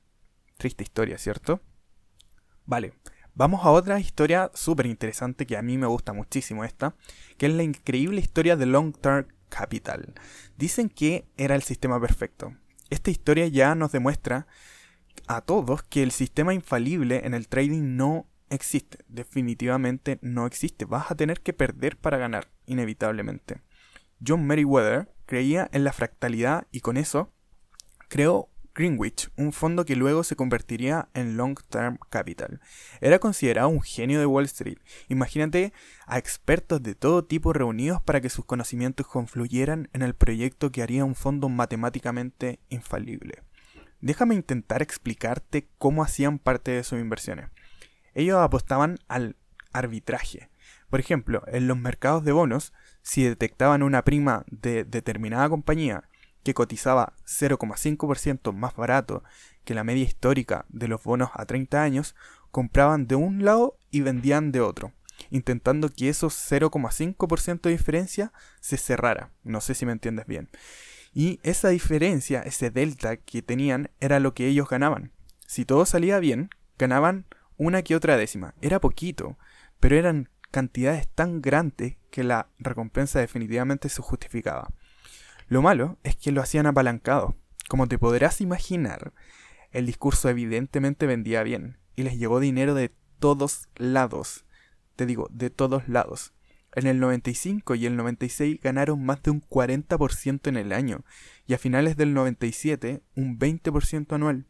Triste 0.57 0.83
historia, 0.83 1.17
¿cierto? 1.17 1.61
Vale, 2.65 2.93
vamos 3.35 3.63
a 3.63 3.71
otra 3.71 3.99
historia 3.99 4.51
súper 4.53 4.87
interesante 4.87 5.45
que 5.45 5.55
a 5.55 5.61
mí 5.61 5.77
me 5.77 5.87
gusta 5.87 6.13
muchísimo 6.13 6.63
esta, 6.63 6.95
que 7.37 7.45
es 7.45 7.53
la 7.53 7.63
increíble 7.63 8.19
historia 8.19 8.55
de 8.55 8.65
Long 8.65 8.95
Term 8.97 9.27
Capital. 9.49 10.13
Dicen 10.57 10.89
que 10.89 11.27
era 11.37 11.55
el 11.55 11.63
sistema 11.63 11.99
perfecto. 12.01 12.55
Esta 12.89 13.11
historia 13.11 13.47
ya 13.47 13.75
nos 13.75 13.91
demuestra 13.91 14.47
a 15.27 15.41
todos 15.41 15.83
que 15.83 16.03
el 16.03 16.11
sistema 16.11 16.53
infalible 16.53 17.25
en 17.25 17.33
el 17.33 17.47
trading 17.47 17.95
no 17.95 18.27
existe. 18.49 18.99
Definitivamente 19.07 20.19
no 20.21 20.45
existe. 20.45 20.85
Vas 20.85 21.11
a 21.11 21.15
tener 21.15 21.41
que 21.41 21.53
perder 21.53 21.97
para 21.97 22.17
ganar, 22.17 22.49
inevitablemente. 22.65 23.61
John 24.25 24.45
Meriwether 24.45 25.13
creía 25.25 25.69
en 25.71 25.83
la 25.83 25.93
fractalidad 25.93 26.67
y 26.71 26.79
con 26.79 26.97
eso 26.97 27.31
creó 28.07 28.49
Greenwich, 28.77 29.31
un 29.37 29.53
fondo 29.53 29.85
que 29.85 29.95
luego 29.95 30.23
se 30.23 30.35
convertiría 30.35 31.09
en 31.15 31.35
Long 31.35 31.57
Term 31.67 31.97
Capital. 32.09 32.61
Era 33.01 33.17
considerado 33.17 33.69
un 33.69 33.81
genio 33.81 34.19
de 34.19 34.27
Wall 34.27 34.45
Street. 34.45 34.77
Imagínate 35.09 35.73
a 36.05 36.19
expertos 36.19 36.83
de 36.83 36.93
todo 36.93 37.25
tipo 37.25 37.53
reunidos 37.53 38.03
para 38.03 38.21
que 38.21 38.29
sus 38.29 38.45
conocimientos 38.45 39.07
confluyeran 39.07 39.89
en 39.93 40.03
el 40.03 40.13
proyecto 40.13 40.71
que 40.71 40.83
haría 40.83 41.05
un 41.05 41.15
fondo 41.15 41.49
matemáticamente 41.49 42.59
infalible. 42.69 43.41
Déjame 43.99 44.35
intentar 44.35 44.83
explicarte 44.83 45.67
cómo 45.79 46.03
hacían 46.03 46.37
parte 46.37 46.69
de 46.69 46.83
sus 46.83 46.99
inversiones. 46.99 47.49
Ellos 48.13 48.37
apostaban 48.37 48.99
al 49.07 49.37
arbitraje. 49.73 50.51
Por 50.91 50.99
ejemplo, 50.99 51.41
en 51.47 51.67
los 51.67 51.77
mercados 51.77 52.23
de 52.23 52.31
bonos, 52.31 52.73
si 53.01 53.23
detectaban 53.23 53.81
una 53.81 54.03
prima 54.03 54.45
de 54.51 54.83
determinada 54.83 55.49
compañía 55.49 56.06
que 56.47 56.53
cotizaba 56.53 57.11
0,5% 57.25 58.53
más 58.53 58.73
barato 58.73 59.21
que 59.65 59.73
la 59.73 59.83
media 59.83 60.05
histórica 60.05 60.65
de 60.69 60.87
los 60.87 61.03
bonos 61.03 61.29
a 61.33 61.45
30 61.45 61.83
años, 61.83 62.15
compraban 62.51 63.05
de 63.05 63.15
un 63.15 63.43
lado 63.43 63.77
y 63.91 63.99
vendían 63.99 64.53
de 64.53 64.61
otro, 64.61 64.93
intentando 65.29 65.89
que 65.89 66.07
esos 66.07 66.33
0,5% 66.49 67.63
de 67.63 67.71
diferencia 67.71 68.31
se 68.61 68.77
cerrara. 68.77 69.33
No 69.43 69.59
sé 69.59 69.75
si 69.75 69.85
me 69.85 69.91
entiendes 69.91 70.25
bien. 70.25 70.47
Y 71.13 71.41
esa 71.43 71.67
diferencia, 71.67 72.43
ese 72.43 72.71
delta 72.71 73.17
que 73.17 73.41
tenían, 73.41 73.89
era 73.99 74.21
lo 74.21 74.33
que 74.33 74.47
ellos 74.47 74.69
ganaban. 74.69 75.11
Si 75.47 75.65
todo 75.65 75.85
salía 75.85 76.17
bien, 76.19 76.49
ganaban 76.79 77.25
una 77.57 77.81
que 77.81 77.97
otra 77.97 78.15
décima. 78.15 78.55
Era 78.61 78.79
poquito, 78.79 79.37
pero 79.81 79.97
eran 79.97 80.29
cantidades 80.51 81.09
tan 81.09 81.41
grandes 81.41 81.97
que 82.09 82.23
la 82.23 82.47
recompensa 82.57 83.19
definitivamente 83.19 83.89
se 83.89 84.01
justificaba. 84.01 84.69
Lo 85.47 85.61
malo 85.61 85.97
es 86.03 86.15
que 86.15 86.31
lo 86.31 86.41
hacían 86.41 86.65
apalancado. 86.65 87.35
Como 87.69 87.87
te 87.87 87.97
podrás 87.97 88.41
imaginar, 88.41 89.13
el 89.71 89.85
discurso 89.85 90.29
evidentemente 90.29 91.07
vendía 91.07 91.43
bien 91.43 91.77
y 91.95 92.03
les 92.03 92.17
llegó 92.17 92.39
dinero 92.39 92.73
de 92.73 92.93
todos 93.19 93.69
lados. 93.75 94.45
Te 94.95 95.05
digo, 95.05 95.27
de 95.31 95.49
todos 95.49 95.87
lados. 95.87 96.33
En 96.75 96.85
el 96.85 96.99
95 96.99 97.75
y 97.75 97.85
el 97.85 97.95
96 97.95 98.59
ganaron 98.61 99.03
más 99.03 99.23
de 99.23 99.31
un 99.31 99.41
40% 99.41 100.47
en 100.47 100.57
el 100.57 100.73
año 100.73 101.05
y 101.47 101.53
a 101.53 101.57
finales 101.57 101.95
del 101.95 102.13
97 102.13 103.01
un 103.15 103.39
20% 103.39 104.13
anual. 104.13 104.45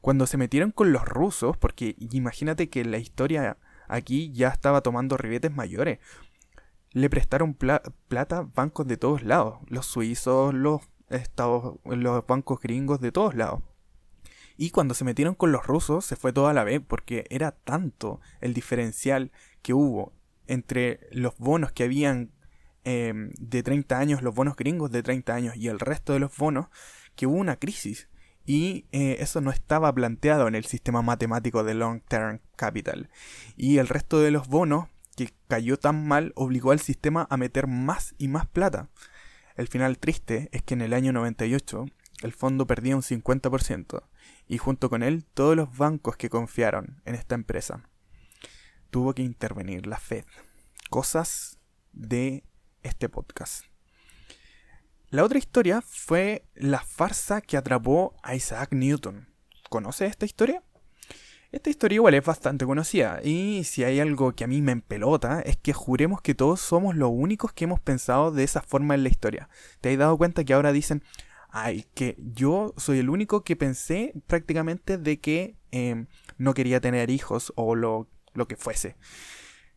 Cuando 0.00 0.26
se 0.26 0.38
metieron 0.38 0.72
con 0.72 0.92
los 0.92 1.04
rusos, 1.04 1.56
porque 1.58 1.96
imagínate 1.98 2.70
que 2.70 2.84
la 2.84 2.98
historia 2.98 3.58
aquí 3.88 4.32
ya 4.32 4.48
estaba 4.48 4.80
tomando 4.80 5.18
ribetes 5.18 5.54
mayores, 5.54 5.98
le 6.92 7.08
prestaron 7.08 7.54
plata 7.54 8.48
bancos 8.54 8.86
de 8.86 8.96
todos 8.96 9.22
lados, 9.22 9.58
los 9.66 9.86
suizos, 9.86 10.54
los 10.54 10.82
estados, 11.08 11.76
los 11.84 12.26
bancos 12.26 12.60
gringos 12.60 13.00
de 13.00 13.12
todos 13.12 13.34
lados. 13.34 13.62
Y 14.56 14.70
cuando 14.70 14.94
se 14.94 15.04
metieron 15.04 15.34
con 15.34 15.52
los 15.52 15.66
rusos 15.66 16.04
se 16.04 16.16
fue 16.16 16.32
toda 16.32 16.52
la 16.52 16.64
vez 16.64 16.82
porque 16.86 17.24
era 17.30 17.52
tanto 17.52 18.20
el 18.40 18.52
diferencial 18.52 19.32
que 19.62 19.72
hubo 19.72 20.12
entre 20.46 21.08
los 21.12 21.36
bonos 21.38 21.72
que 21.72 21.84
habían 21.84 22.32
em, 22.84 23.30
de 23.38 23.62
30 23.62 23.98
años, 23.98 24.22
los 24.22 24.34
bonos 24.34 24.56
gringos 24.56 24.90
de 24.90 25.02
30 25.02 25.34
años 25.34 25.56
y 25.56 25.68
el 25.68 25.78
resto 25.78 26.12
de 26.12 26.18
los 26.18 26.36
bonos, 26.36 26.66
que 27.14 27.26
hubo 27.26 27.36
una 27.36 27.56
crisis. 27.56 28.08
Y 28.44 28.86
eh, 28.90 29.18
eso 29.20 29.40
no 29.40 29.50
estaba 29.50 29.94
planteado 29.94 30.48
en 30.48 30.54
el 30.54 30.64
sistema 30.64 31.02
matemático 31.02 31.62
de 31.62 31.74
Long 31.74 32.02
Term 32.02 32.40
Capital. 32.56 33.08
Y 33.56 33.78
el 33.78 33.86
resto 33.86 34.18
de 34.20 34.30
los 34.30 34.48
bonos 34.48 34.88
que 35.16 35.32
cayó 35.48 35.78
tan 35.78 36.06
mal 36.06 36.32
obligó 36.36 36.70
al 36.72 36.80
sistema 36.80 37.26
a 37.30 37.36
meter 37.36 37.66
más 37.66 38.14
y 38.18 38.28
más 38.28 38.46
plata. 38.46 38.88
El 39.56 39.68
final 39.68 39.98
triste 39.98 40.48
es 40.52 40.62
que 40.62 40.74
en 40.74 40.80
el 40.80 40.94
año 40.94 41.12
98 41.12 41.86
el 42.22 42.32
fondo 42.32 42.66
perdía 42.66 42.96
un 42.96 43.02
50% 43.02 44.02
y 44.48 44.58
junto 44.58 44.90
con 44.90 45.02
él 45.02 45.24
todos 45.34 45.56
los 45.56 45.76
bancos 45.76 46.16
que 46.16 46.30
confiaron 46.30 47.02
en 47.04 47.14
esta 47.14 47.34
empresa. 47.34 47.88
Tuvo 48.90 49.14
que 49.14 49.22
intervenir 49.22 49.86
la 49.86 49.98
Fed. 49.98 50.24
Cosas 50.90 51.58
de 51.92 52.44
este 52.82 53.08
podcast. 53.08 53.64
La 55.10 55.24
otra 55.24 55.38
historia 55.38 55.82
fue 55.82 56.46
la 56.54 56.80
farsa 56.80 57.40
que 57.40 57.56
atrapó 57.56 58.14
a 58.22 58.34
Isaac 58.34 58.72
Newton. 58.72 59.28
¿Conoces 59.68 60.10
esta 60.10 60.24
historia? 60.24 60.62
Esta 61.52 61.68
historia 61.68 61.96
igual 61.96 62.14
es 62.14 62.24
bastante 62.24 62.64
conocida, 62.64 63.20
y 63.24 63.64
si 63.64 63.82
hay 63.82 63.98
algo 63.98 64.36
que 64.36 64.44
a 64.44 64.46
mí 64.46 64.62
me 64.62 64.70
empelota, 64.70 65.40
es 65.40 65.56
que 65.56 65.72
juremos 65.72 66.20
que 66.20 66.36
todos 66.36 66.60
somos 66.60 66.94
los 66.94 67.10
únicos 67.12 67.52
que 67.52 67.64
hemos 67.64 67.80
pensado 67.80 68.30
de 68.30 68.44
esa 68.44 68.62
forma 68.62 68.94
en 68.94 69.02
la 69.02 69.08
historia. 69.08 69.48
¿Te 69.80 69.90
has 69.90 69.98
dado 69.98 70.16
cuenta 70.16 70.44
que 70.44 70.54
ahora 70.54 70.70
dicen, 70.70 71.02
ay, 71.48 71.86
que 71.92 72.16
yo 72.18 72.72
soy 72.76 73.00
el 73.00 73.10
único 73.10 73.42
que 73.42 73.56
pensé 73.56 74.12
prácticamente 74.28 74.96
de 74.96 75.18
que 75.18 75.56
em, 75.72 76.06
no 76.38 76.54
quería 76.54 76.80
tener 76.80 77.10
hijos 77.10 77.52
o 77.56 77.74
lo, 77.74 78.08
lo 78.32 78.46
que 78.46 78.56
fuese? 78.56 78.96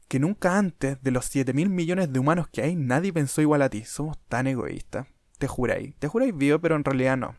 Que 0.07 0.19
nunca 0.19 0.59
antes 0.59 1.01
de 1.01 1.09
los 1.09 1.25
7 1.25 1.53
mil 1.53 1.71
millones 1.71 2.13
de 2.13 2.19
humanos 2.19 2.49
que 2.49 2.61
hay, 2.61 2.75
nadie 2.75 3.11
pensó 3.11 3.41
igual 3.41 3.63
a 3.63 3.69
ti. 3.69 3.83
Somos 3.83 4.19
tan 4.27 4.45
egoístas. 4.45 5.07
Te 5.39 5.47
juráis. 5.47 5.95
Te 5.97 6.07
juráis 6.07 6.37
vivo, 6.37 6.59
pero 6.59 6.75
en 6.75 6.83
realidad 6.83 7.17
no. 7.17 7.35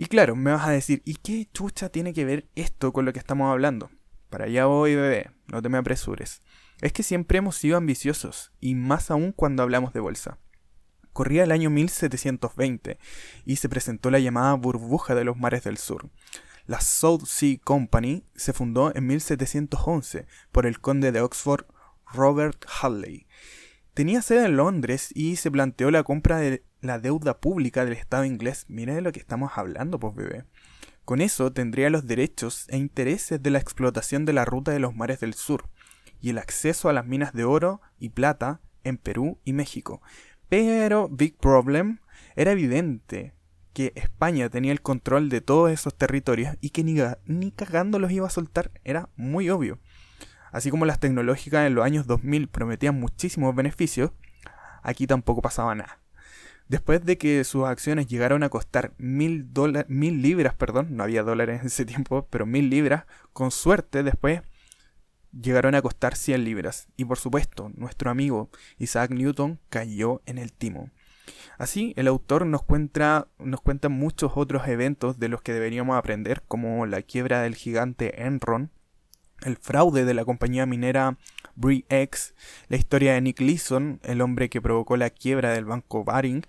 Y 0.00 0.06
claro, 0.06 0.34
me 0.34 0.50
vas 0.50 0.66
a 0.66 0.70
decir, 0.70 1.02
¿y 1.04 1.16
qué 1.16 1.46
chucha 1.52 1.90
tiene 1.90 2.14
que 2.14 2.24
ver 2.24 2.48
esto 2.54 2.90
con 2.90 3.04
lo 3.04 3.12
que 3.12 3.18
estamos 3.18 3.52
hablando? 3.52 3.90
Para 4.30 4.46
allá 4.46 4.64
voy, 4.64 4.94
bebé, 4.94 5.28
no 5.46 5.60
te 5.60 5.68
me 5.68 5.76
apresures. 5.76 6.40
Es 6.80 6.94
que 6.94 7.02
siempre 7.02 7.36
hemos 7.36 7.56
sido 7.56 7.76
ambiciosos, 7.76 8.50
y 8.60 8.74
más 8.76 9.10
aún 9.10 9.32
cuando 9.32 9.62
hablamos 9.62 9.92
de 9.92 10.00
bolsa. 10.00 10.38
Corría 11.12 11.44
el 11.44 11.52
año 11.52 11.68
1720 11.68 12.98
y 13.44 13.56
se 13.56 13.68
presentó 13.68 14.10
la 14.10 14.20
llamada 14.20 14.54
burbuja 14.54 15.14
de 15.14 15.24
los 15.24 15.36
mares 15.36 15.64
del 15.64 15.76
sur. 15.76 16.08
La 16.64 16.80
South 16.80 17.26
Sea 17.26 17.58
Company 17.62 18.24
se 18.34 18.54
fundó 18.54 18.96
en 18.96 19.06
1711 19.06 20.26
por 20.50 20.64
el 20.64 20.80
conde 20.80 21.12
de 21.12 21.20
Oxford 21.20 21.66
Robert 22.10 22.64
Halley. 22.80 23.26
Tenía 23.92 24.22
sede 24.22 24.46
en 24.46 24.56
Londres 24.56 25.10
y 25.14 25.36
se 25.36 25.50
planteó 25.50 25.90
la 25.90 26.04
compra 26.04 26.38
de 26.38 26.64
la 26.80 26.98
deuda 26.98 27.38
pública 27.38 27.84
del 27.84 27.94
Estado 27.94 28.24
inglés. 28.24 28.64
Mira 28.68 28.94
de 28.94 29.00
lo 29.00 29.12
que 29.12 29.20
estamos 29.20 29.52
hablando, 29.56 29.98
pues 29.98 30.14
bebé. 30.14 30.44
Con 31.04 31.20
eso 31.20 31.52
tendría 31.52 31.90
los 31.90 32.06
derechos 32.06 32.66
e 32.68 32.76
intereses 32.76 33.42
de 33.42 33.50
la 33.50 33.58
explotación 33.58 34.24
de 34.24 34.32
la 34.32 34.44
ruta 34.44 34.70
de 34.70 34.78
los 34.78 34.94
mares 34.94 35.20
del 35.20 35.34
sur 35.34 35.68
y 36.20 36.30
el 36.30 36.38
acceso 36.38 36.88
a 36.88 36.92
las 36.92 37.06
minas 37.06 37.32
de 37.32 37.44
oro 37.44 37.80
y 37.98 38.10
plata 38.10 38.60
en 38.84 38.96
Perú 38.96 39.38
y 39.44 39.52
México. 39.52 40.02
Pero, 40.48 41.08
big 41.08 41.36
problem, 41.36 41.98
era 42.36 42.52
evidente 42.52 43.34
que 43.72 43.92
España 43.94 44.48
tenía 44.48 44.72
el 44.72 44.82
control 44.82 45.28
de 45.28 45.40
todos 45.40 45.70
esos 45.70 45.96
territorios 45.96 46.56
y 46.60 46.70
que 46.70 46.84
ni, 46.84 46.96
ni 47.24 47.52
cagando 47.52 47.98
los 47.98 48.10
iba 48.10 48.26
a 48.26 48.30
soltar, 48.30 48.70
era 48.84 49.08
muy 49.16 49.48
obvio. 49.50 49.78
Así 50.52 50.70
como 50.70 50.84
las 50.84 50.98
tecnológicas 50.98 51.66
en 51.66 51.74
los 51.74 51.84
años 51.84 52.06
2000 52.06 52.48
prometían 52.48 52.98
muchísimos 52.98 53.54
beneficios, 53.54 54.10
aquí 54.82 55.06
tampoco 55.06 55.42
pasaba 55.42 55.74
nada. 55.74 56.00
Después 56.70 57.04
de 57.04 57.18
que 57.18 57.42
sus 57.42 57.64
acciones 57.64 58.06
llegaron 58.06 58.44
a 58.44 58.48
costar 58.48 58.92
mil, 58.96 59.50
libras, 60.22 60.54
perdón, 60.54 60.94
no 60.94 61.02
había 61.02 61.24
dólares 61.24 61.62
en 61.62 61.66
ese 61.66 61.84
tiempo, 61.94 62.28
pero 62.30 62.46
mil 62.46 62.70
libras, 62.70 63.06
con 63.32 63.50
suerte 63.50 64.04
después 64.04 64.42
llegaron 65.32 65.74
a 65.74 65.82
costar 65.82 66.14
100 66.14 66.44
libras. 66.44 66.86
Y 66.96 67.06
por 67.06 67.18
supuesto, 67.18 67.72
nuestro 67.74 68.08
amigo 68.08 68.50
Isaac 68.78 69.10
Newton 69.10 69.58
cayó 69.68 70.22
en 70.26 70.38
el 70.38 70.52
timo. 70.52 70.90
Así, 71.58 71.92
el 71.96 72.06
autor 72.06 72.46
nos 72.46 72.62
cuenta, 72.62 73.26
nos 73.40 73.60
cuenta 73.60 73.88
muchos 73.88 74.30
otros 74.36 74.68
eventos 74.68 75.18
de 75.18 75.26
los 75.26 75.42
que 75.42 75.52
deberíamos 75.52 75.96
aprender, 75.96 76.44
como 76.46 76.86
la 76.86 77.02
quiebra 77.02 77.42
del 77.42 77.56
gigante 77.56 78.22
Enron, 78.24 78.70
el 79.44 79.56
fraude 79.56 80.04
de 80.04 80.14
la 80.14 80.24
compañía 80.24 80.66
minera 80.66 81.16
Bre-X, 81.56 82.34
la 82.68 82.76
historia 82.76 83.14
de 83.14 83.20
Nick 83.20 83.40
Leeson, 83.40 84.00
el 84.04 84.20
hombre 84.20 84.48
que 84.48 84.62
provocó 84.62 84.96
la 84.96 85.10
quiebra 85.10 85.52
del 85.52 85.64
banco 85.64 86.04
Baring, 86.04 86.44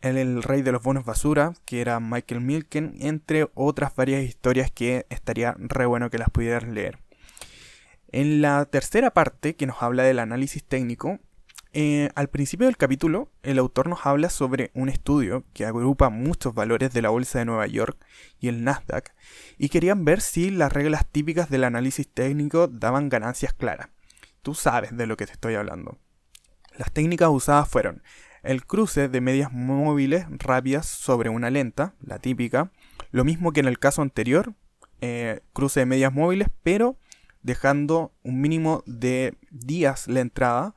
el, 0.00 0.16
el, 0.16 0.42
rey 0.42 0.62
de 0.62 0.72
los 0.72 0.82
bonos 0.82 1.04
basura, 1.04 1.52
que 1.64 1.80
era 1.80 2.00
Michael 2.00 2.40
Milken, 2.40 2.94
entre 3.00 3.48
otras 3.54 3.94
varias 3.94 4.22
historias 4.24 4.70
que 4.70 5.06
estaría 5.10 5.54
re 5.58 5.86
bueno 5.86 6.10
que 6.10 6.18
las 6.18 6.30
pudieras 6.30 6.66
leer. 6.66 6.98
En 8.12 8.42
la 8.42 8.64
tercera 8.64 9.12
parte, 9.12 9.54
que 9.54 9.66
nos 9.66 9.82
habla 9.82 10.02
del 10.02 10.18
análisis 10.18 10.64
técnico, 10.64 11.20
eh, 11.72 12.10
al 12.14 12.28
principio 12.28 12.66
del 12.66 12.76
capítulo, 12.76 13.30
el 13.42 13.58
autor 13.58 13.88
nos 13.88 14.04
habla 14.04 14.28
sobre 14.28 14.70
un 14.74 14.88
estudio 14.88 15.44
que 15.52 15.64
agrupa 15.64 16.08
muchos 16.08 16.52
valores 16.54 16.92
de 16.92 17.02
la 17.02 17.10
Bolsa 17.10 17.38
de 17.38 17.44
Nueva 17.44 17.66
York 17.66 18.04
y 18.40 18.48
el 18.48 18.64
Nasdaq, 18.64 19.14
y 19.56 19.68
querían 19.68 20.04
ver 20.04 20.20
si 20.20 20.50
las 20.50 20.72
reglas 20.72 21.06
típicas 21.10 21.48
del 21.48 21.64
análisis 21.64 22.08
técnico 22.08 22.66
daban 22.66 23.08
ganancias 23.08 23.52
claras. 23.52 23.88
Tú 24.42 24.54
sabes 24.54 24.96
de 24.96 25.06
lo 25.06 25.16
que 25.16 25.26
te 25.26 25.32
estoy 25.32 25.54
hablando. 25.54 25.98
Las 26.76 26.92
técnicas 26.92 27.28
usadas 27.30 27.68
fueron 27.68 28.02
el 28.42 28.64
cruce 28.64 29.08
de 29.08 29.20
medias 29.20 29.52
móviles 29.52 30.26
rápidas 30.30 30.86
sobre 30.86 31.28
una 31.28 31.50
lenta, 31.50 31.94
la 32.00 32.18
típica, 32.18 32.72
lo 33.10 33.24
mismo 33.24 33.52
que 33.52 33.60
en 33.60 33.68
el 33.68 33.78
caso 33.78 34.02
anterior, 34.02 34.54
eh, 35.00 35.40
cruce 35.52 35.80
de 35.80 35.86
medias 35.86 36.12
móviles, 36.12 36.48
pero 36.62 36.98
dejando 37.42 38.12
un 38.22 38.40
mínimo 38.40 38.82
de 38.86 39.34
días 39.50 40.08
la 40.08 40.20
entrada, 40.20 40.74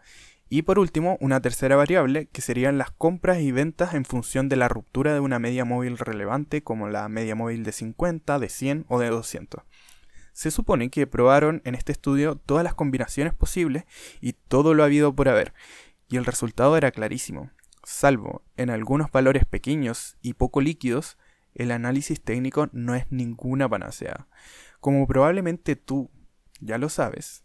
y 0.53 0.61
por 0.61 0.77
último, 0.77 1.17
una 1.19 1.41
tercera 1.41 1.75
variable 1.75 2.27
que 2.27 2.41
serían 2.41 2.77
las 2.77 2.91
compras 2.91 3.39
y 3.39 3.51
ventas 3.51 3.95
en 3.95 4.05
función 4.05 4.49
de 4.49 4.55
la 4.55 4.67
ruptura 4.67 5.11
de 5.11 5.19
una 5.19 5.39
media 5.39 5.65
móvil 5.65 5.97
relevante 5.97 6.61
como 6.61 6.87
la 6.87 7.09
media 7.09 7.33
móvil 7.33 7.63
de 7.63 7.71
50, 7.71 8.37
de 8.37 8.49
100 8.49 8.85
o 8.87 8.99
de 8.99 9.09
200. 9.09 9.63
Se 10.31 10.51
supone 10.51 10.91
que 10.91 11.07
probaron 11.07 11.63
en 11.65 11.73
este 11.73 11.91
estudio 11.91 12.35
todas 12.35 12.63
las 12.63 12.75
combinaciones 12.75 13.33
posibles 13.33 13.85
y 14.21 14.33
todo 14.33 14.75
lo 14.75 14.83
habido 14.83 15.15
por 15.15 15.27
haber, 15.27 15.55
y 16.07 16.17
el 16.17 16.25
resultado 16.25 16.77
era 16.77 16.91
clarísimo. 16.91 17.49
Salvo 17.83 18.43
en 18.55 18.69
algunos 18.69 19.09
valores 19.09 19.45
pequeños 19.45 20.17
y 20.21 20.33
poco 20.33 20.61
líquidos, 20.61 21.17
el 21.55 21.71
análisis 21.71 22.21
técnico 22.21 22.69
no 22.73 22.93
es 22.93 23.11
ninguna 23.11 23.67
panacea. 23.67 24.27
Como 24.79 25.07
probablemente 25.07 25.75
tú 25.75 26.11
ya 26.59 26.77
lo 26.77 26.89
sabes, 26.89 27.42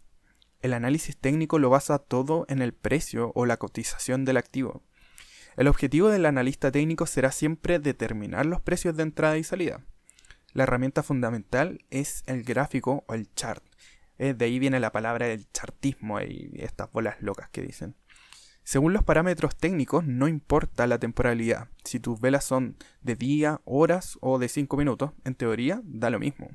el 0.61 0.73
análisis 0.73 1.17
técnico 1.17 1.59
lo 1.59 1.69
basa 1.69 1.99
todo 1.99 2.45
en 2.49 2.61
el 2.61 2.73
precio 2.73 3.31
o 3.35 3.45
la 3.45 3.57
cotización 3.57 4.25
del 4.25 4.37
activo. 4.37 4.83
El 5.55 5.67
objetivo 5.67 6.09
del 6.09 6.25
analista 6.25 6.71
técnico 6.71 7.05
será 7.05 7.31
siempre 7.31 7.79
determinar 7.79 8.45
los 8.45 8.61
precios 8.61 8.95
de 8.95 9.03
entrada 9.03 9.37
y 9.37 9.43
salida. 9.43 9.85
La 10.53 10.63
herramienta 10.63 11.03
fundamental 11.03 11.85
es 11.89 12.23
el 12.27 12.43
gráfico 12.43 13.03
o 13.07 13.13
el 13.13 13.33
chart. 13.33 13.63
Eh, 14.17 14.33
de 14.33 14.45
ahí 14.45 14.59
viene 14.59 14.79
la 14.79 14.91
palabra 14.91 15.27
del 15.27 15.49
chartismo 15.51 16.19
y 16.21 16.51
estas 16.55 16.91
bolas 16.91 17.21
locas 17.21 17.49
que 17.49 17.61
dicen. 17.61 17.95
Según 18.63 18.93
los 18.93 19.03
parámetros 19.03 19.55
técnicos, 19.55 20.05
no 20.05 20.27
importa 20.27 20.85
la 20.85 20.99
temporalidad. 20.99 21.69
Si 21.83 21.99
tus 21.99 22.19
velas 22.19 22.43
son 22.43 22.77
de 23.01 23.15
día, 23.15 23.61
horas 23.65 24.17
o 24.21 24.37
de 24.37 24.47
5 24.47 24.77
minutos, 24.77 25.11
en 25.23 25.35
teoría 25.35 25.81
da 25.83 26.09
lo 26.09 26.19
mismo. 26.19 26.49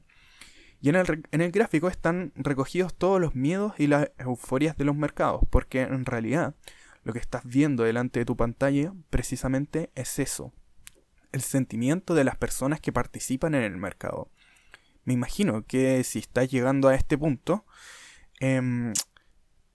Y 0.85 0.91
en 0.91 0.97
el, 1.41 1.51
gráfico 1.51 1.89
están 1.89 2.31
recogidos 2.37 2.93
todos 2.93 3.19
los 3.19 3.35
miedos 3.35 3.73
y 3.79 3.87
las 3.87 4.11
euforias 4.19 4.77
de 4.77 4.85
los 4.85 4.95
mercados, 4.95 5.41
porque 5.49 5.81
en 5.81 6.05
realidad 6.05 6.57
lo 7.05 7.15
que 7.15 7.21
estás 7.21 7.43
viendo 7.43 7.85
delante 7.85 8.21
de 8.21 8.27
tu 8.27 8.37
pantalla 8.37 8.93
precisamente 9.09 9.91
es 9.95 10.19
eso, 10.19 10.53
el 11.33 11.41
sentimiento 11.41 12.15
de 12.15 12.25
las 12.25 12.37
personas 12.37 12.83
que 12.83 12.93
participan 12.93 13.55
en 13.55 13.63
el 13.63 13.79
mercado. 13.79 14.31
Me 15.05 15.15
imagino 15.15 15.65
que 15.65 16.05
si 16.05 16.19
estás 16.19 16.51
llegando 16.51 16.89
a 16.89 16.95
este 16.95 17.17
punto, 17.17 17.65
em, 18.41 18.93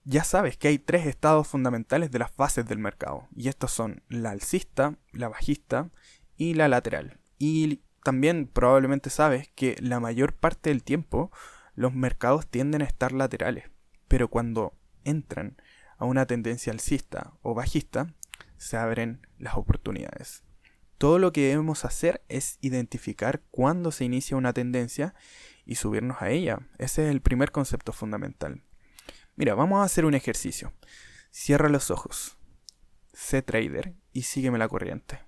ya 0.04 0.22
sabes 0.22 0.56
que 0.56 0.68
hay 0.68 0.78
tres 0.78 1.08
estados 1.08 1.48
fundamentales 1.48 2.12
de 2.12 2.20
las 2.20 2.30
fases 2.30 2.66
del 2.66 2.78
mercado, 2.78 3.26
y 3.34 3.48
estos 3.48 3.72
son 3.72 4.04
la 4.08 4.30
alcista, 4.30 4.96
la 5.10 5.28
bajista 5.28 5.90
y 6.36 6.54
la 6.54 6.68
lateral. 6.68 7.18
Y 7.36 7.80
también 8.02 8.46
probablemente 8.46 9.10
sabes 9.10 9.48
que 9.54 9.76
la 9.80 10.00
mayor 10.00 10.34
parte 10.34 10.70
del 10.70 10.82
tiempo 10.82 11.30
los 11.74 11.94
mercados 11.94 12.46
tienden 12.46 12.82
a 12.82 12.86
estar 12.86 13.12
laterales, 13.12 13.70
pero 14.08 14.28
cuando 14.28 14.74
entran 15.04 15.56
a 15.98 16.04
una 16.04 16.26
tendencia 16.26 16.72
alcista 16.72 17.34
o 17.42 17.54
bajista, 17.54 18.14
se 18.56 18.76
abren 18.76 19.26
las 19.38 19.56
oportunidades. 19.56 20.42
Todo 20.98 21.18
lo 21.18 21.32
que 21.32 21.48
debemos 21.48 21.86
hacer 21.86 22.22
es 22.28 22.58
identificar 22.60 23.42
cuándo 23.50 23.90
se 23.90 24.04
inicia 24.04 24.36
una 24.36 24.52
tendencia 24.52 25.14
y 25.64 25.76
subirnos 25.76 26.20
a 26.20 26.30
ella. 26.30 26.58
Ese 26.76 27.06
es 27.06 27.10
el 27.10 27.22
primer 27.22 27.52
concepto 27.52 27.92
fundamental. 27.92 28.62
Mira, 29.34 29.54
vamos 29.54 29.80
a 29.80 29.84
hacer 29.84 30.04
un 30.04 30.14
ejercicio. 30.14 30.74
Cierra 31.30 31.70
los 31.70 31.90
ojos. 31.90 32.36
Sé 33.14 33.40
trader 33.40 33.94
y 34.12 34.22
sígueme 34.22 34.58
la 34.58 34.68
corriente. 34.68 35.20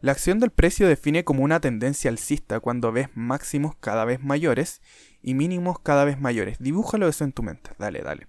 La 0.00 0.12
acción 0.12 0.38
del 0.38 0.50
precio 0.50 0.86
define 0.86 1.24
como 1.24 1.42
una 1.42 1.58
tendencia 1.58 2.08
alcista 2.08 2.60
cuando 2.60 2.92
ves 2.92 3.08
máximos 3.14 3.74
cada 3.80 4.04
vez 4.04 4.22
mayores 4.22 4.80
y 5.22 5.34
mínimos 5.34 5.80
cada 5.80 6.04
vez 6.04 6.20
mayores. 6.20 6.58
Dibújalo 6.60 7.08
eso 7.08 7.24
en 7.24 7.32
tu 7.32 7.42
mente. 7.42 7.72
Dale, 7.78 8.02
dale. 8.02 8.28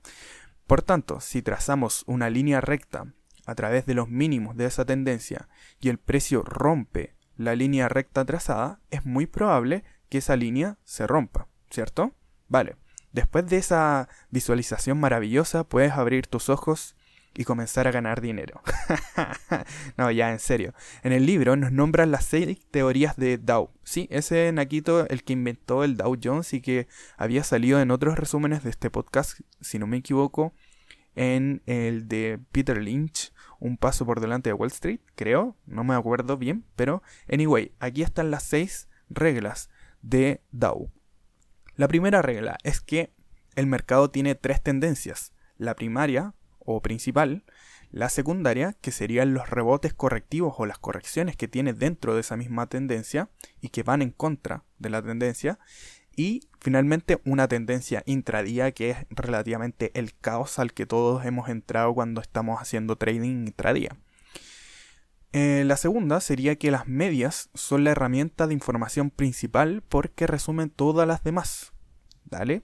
Por 0.65 0.81
tanto, 0.81 1.19
si 1.19 1.43
trazamos 1.43 2.03
una 2.07 2.31
línea 2.31 2.59
recta 2.59 3.13
a 3.45 3.53
través 3.53 3.85
de 3.85 3.93
los 3.93 4.09
mínimos 4.09 4.57
de 4.57 4.65
esa 4.65 4.83
tendencia 4.83 5.47
y 5.79 5.89
el 5.89 5.99
precio 5.99 6.41
rompe 6.41 7.15
la 7.37 7.55
línea 7.55 7.87
recta 7.87 8.25
trazada, 8.25 8.81
es 8.89 9.05
muy 9.05 9.27
probable 9.27 9.83
que 10.09 10.17
esa 10.17 10.35
línea 10.35 10.79
se 10.83 11.05
rompa, 11.05 11.47
¿cierto? 11.69 12.15
Vale. 12.47 12.77
Después 13.11 13.47
de 13.47 13.57
esa 13.57 14.09
visualización 14.31 14.99
maravillosa, 14.99 15.63
puedes 15.63 15.93
abrir 15.93 16.27
tus 16.27 16.49
ojos 16.49 16.95
y 17.39 17.45
comenzar 17.45 17.87
a 17.87 17.91
ganar 17.91 18.19
dinero. 18.19 18.61
no, 19.97 20.11
ya 20.11 20.29
en 20.29 20.39
serio. 20.39 20.73
En 21.03 21.13
el 21.13 21.25
libro 21.25 21.55
nos 21.55 21.71
nombran 21.71 22.11
las 22.11 22.25
seis 22.25 22.59
teorías 22.69 23.15
de 23.15 23.37
Dow. 23.37 23.71
Sí, 23.81 24.09
ese 24.11 24.51
Nakito, 24.51 25.07
el 25.07 25.23
que 25.23 25.31
inventó 25.31 25.85
el 25.85 25.95
Dow 25.95 26.17
Jones 26.21 26.53
y 26.53 26.59
que 26.59 26.89
había 27.15 27.45
salido 27.45 27.79
en 27.79 27.91
otros 27.91 28.19
resúmenes 28.19 28.65
de 28.65 28.71
este 28.71 28.89
podcast, 28.89 29.39
si 29.61 29.79
no 29.79 29.87
me 29.87 29.95
equivoco, 29.95 30.53
en 31.15 31.63
el 31.65 32.09
de 32.09 32.41
Peter 32.51 32.77
Lynch, 32.77 33.31
Un 33.57 33.77
paso 33.77 34.05
por 34.05 34.19
delante 34.19 34.49
de 34.49 34.53
Wall 34.53 34.67
Street, 34.67 34.99
creo, 35.15 35.55
no 35.65 35.85
me 35.85 35.95
acuerdo 35.95 36.35
bien, 36.35 36.65
pero 36.75 37.01
anyway, 37.31 37.71
aquí 37.79 38.03
están 38.03 38.31
las 38.31 38.43
seis 38.43 38.89
reglas 39.09 39.69
de 40.01 40.41
Dow. 40.51 40.91
La 41.75 41.87
primera 41.87 42.21
regla 42.21 42.57
es 42.65 42.81
que 42.81 43.13
el 43.55 43.65
mercado 43.65 44.11
tiene 44.11 44.35
tres 44.35 44.61
tendencias. 44.61 45.31
La 45.55 45.75
primaria, 45.75 46.33
o 46.75 46.81
principal, 46.81 47.43
la 47.91 48.09
secundaria, 48.09 48.75
que 48.81 48.91
serían 48.91 49.33
los 49.33 49.49
rebotes 49.49 49.93
correctivos 49.93 50.53
o 50.57 50.65
las 50.65 50.77
correcciones 50.77 51.35
que 51.35 51.47
tiene 51.47 51.73
dentro 51.73 52.13
de 52.13 52.21
esa 52.21 52.37
misma 52.37 52.67
tendencia 52.67 53.29
y 53.61 53.69
que 53.69 53.83
van 53.83 54.01
en 54.01 54.11
contra 54.11 54.63
de 54.77 54.89
la 54.89 55.01
tendencia, 55.01 55.59
y 56.15 56.41
finalmente 56.59 57.21
una 57.25 57.47
tendencia 57.47 58.03
intradía 58.05 58.71
que 58.71 58.91
es 58.91 58.97
relativamente 59.09 59.91
el 59.97 60.15
caos 60.15 60.59
al 60.59 60.73
que 60.73 60.85
todos 60.85 61.25
hemos 61.25 61.49
entrado 61.49 61.93
cuando 61.93 62.21
estamos 62.21 62.61
haciendo 62.61 62.97
trading 62.97 63.47
intradía. 63.47 63.97
Eh, 65.31 65.63
la 65.65 65.77
segunda 65.77 66.19
sería 66.21 66.57
que 66.57 66.71
las 66.71 66.87
medias 66.87 67.49
son 67.53 67.83
la 67.83 67.91
herramienta 67.91 68.47
de 68.47 68.53
información 68.53 69.11
principal 69.11 69.83
porque 69.87 70.27
resumen 70.27 70.69
todas 70.69 71.07
las 71.07 71.23
demás. 71.23 71.71
¿Dale? 72.25 72.63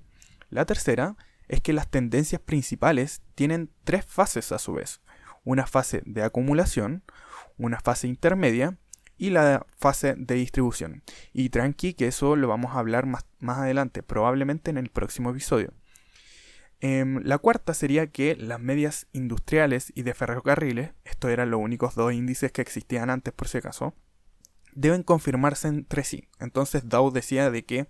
La 0.49 0.65
tercera 0.65 1.15
es 1.47 1.61
que 1.61 1.73
las 1.73 1.89
tendencias 1.89 2.41
principales 2.41 3.21
tienen 3.35 3.69
tres 3.83 4.05
fases 4.05 4.51
a 4.51 4.59
su 4.59 4.73
vez. 4.73 5.01
Una 5.43 5.67
fase 5.67 6.01
de 6.05 6.23
acumulación, 6.23 7.03
una 7.57 7.79
fase 7.79 8.07
intermedia 8.07 8.77
y 9.17 9.29
la 9.29 9.65
fase 9.77 10.15
de 10.17 10.35
distribución. 10.35 11.03
Y 11.33 11.49
tranqui 11.49 11.93
que 11.93 12.07
eso 12.07 12.35
lo 12.35 12.47
vamos 12.47 12.75
a 12.75 12.79
hablar 12.79 13.05
más, 13.05 13.25
más 13.39 13.59
adelante, 13.59 14.03
probablemente 14.03 14.71
en 14.71 14.77
el 14.77 14.89
próximo 14.89 15.29
episodio. 15.29 15.73
Em, 16.81 17.21
la 17.23 17.37
cuarta 17.37 17.73
sería 17.73 18.07
que 18.07 18.35
las 18.35 18.59
medias 18.59 19.07
industriales 19.13 19.91
y 19.95 20.03
de 20.03 20.13
ferrocarriles, 20.13 20.91
estos 21.05 21.31
eran 21.31 21.49
los 21.49 21.61
únicos 21.61 21.95
dos 21.95 22.13
índices 22.13 22.51
que 22.51 22.61
existían 22.61 23.09
antes 23.09 23.33
por 23.33 23.47
si 23.47 23.59
acaso, 23.59 23.95
deben 24.73 25.03
confirmarse 25.03 25.69
entre 25.69 26.03
sí. 26.03 26.27
Entonces 26.39 26.87
Dow 26.89 27.11
decía 27.11 27.49
de 27.49 27.65
que 27.65 27.87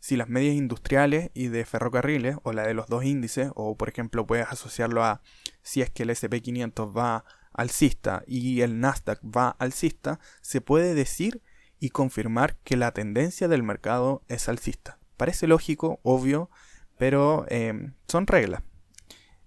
si 0.00 0.16
las 0.16 0.28
medias 0.28 0.56
industriales 0.56 1.30
y 1.34 1.48
de 1.48 1.64
ferrocarriles, 1.64 2.36
o 2.42 2.52
la 2.52 2.66
de 2.66 2.74
los 2.74 2.88
dos 2.88 3.04
índices, 3.04 3.50
o 3.54 3.76
por 3.76 3.88
ejemplo 3.88 4.26
puedes 4.26 4.48
asociarlo 4.48 5.04
a 5.04 5.22
si 5.62 5.82
es 5.82 5.90
que 5.90 6.02
el 6.02 6.10
SP500 6.10 6.96
va 6.96 7.24
alcista 7.52 8.22
y 8.26 8.62
el 8.62 8.80
Nasdaq 8.80 9.20
va 9.24 9.50
alcista, 9.50 10.18
se 10.40 10.60
puede 10.60 10.94
decir 10.94 11.42
y 11.78 11.90
confirmar 11.90 12.56
que 12.64 12.76
la 12.76 12.92
tendencia 12.92 13.48
del 13.48 13.62
mercado 13.62 14.22
es 14.28 14.48
alcista. 14.48 14.98
Parece 15.16 15.46
lógico, 15.46 16.00
obvio, 16.02 16.50
pero 16.98 17.44
em, 17.48 17.94
son 18.08 18.26
reglas. 18.26 18.62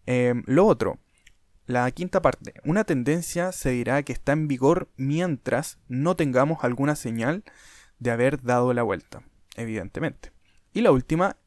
Em, 0.05 0.43
lo 0.45 0.65
otro, 0.67 0.99
la 1.65 1.89
quinta 1.91 2.21
parte, 2.21 2.55
una 2.65 2.83
tendencia 2.83 3.51
se 3.51 3.69
dirá 3.69 4.03
que 4.03 4.13
está 4.13 4.33
en 4.33 4.47
vigor 4.47 4.91
mientras 4.97 5.79
no 5.87 6.15
tengamos 6.15 6.63
alguna 6.63 6.95
señal 6.95 7.43
de 7.99 8.11
haber 8.11 8.41
dado 8.41 8.73
la 8.73 8.83
vuelta, 8.83 9.23
evidentemente. 9.55 10.32
Y 10.73 10.81
la 10.81 10.91
última, 10.91 11.37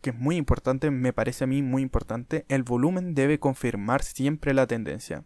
que 0.00 0.10
es 0.10 0.16
muy 0.16 0.36
importante, 0.36 0.90
me 0.90 1.12
parece 1.12 1.44
a 1.44 1.46
mí 1.48 1.62
muy 1.62 1.82
importante, 1.82 2.46
el 2.48 2.62
volumen 2.62 3.14
debe 3.14 3.40
confirmar 3.40 4.02
siempre 4.02 4.54
la 4.54 4.66
tendencia 4.66 5.24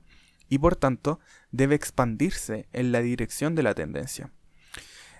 y 0.49 0.59
por 0.59 0.77
tanto 0.77 1.21
debe 1.51 1.75
expandirse 1.75 2.69
en 2.73 2.93
la 2.93 3.01
dirección 3.01 3.55
de 3.55 3.63
la 3.63 3.75
tendencia. 3.75 4.33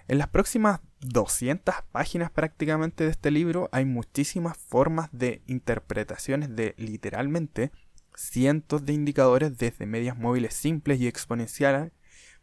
En 0.09 0.19
las 0.19 0.29
próximas 0.29 0.81
200 1.01 1.75
páginas 1.93 2.31
prácticamente 2.31 3.05
de 3.05 3.11
este 3.11 3.31
libro 3.31 3.69
hay 3.73 3.85
muchísimas 3.85 4.57
formas 4.57 5.09
de 5.13 5.43
interpretaciones 5.47 6.55
de 6.57 6.75
literalmente 6.77 7.71
cientos 8.15 8.85
de 8.85 8.93
indicadores 8.93 9.57
desde 9.59 9.87
medias 9.87 10.19
móviles 10.19 10.55
simples 10.55 11.01
y 11.01 11.07
exponenciales, 11.07 11.93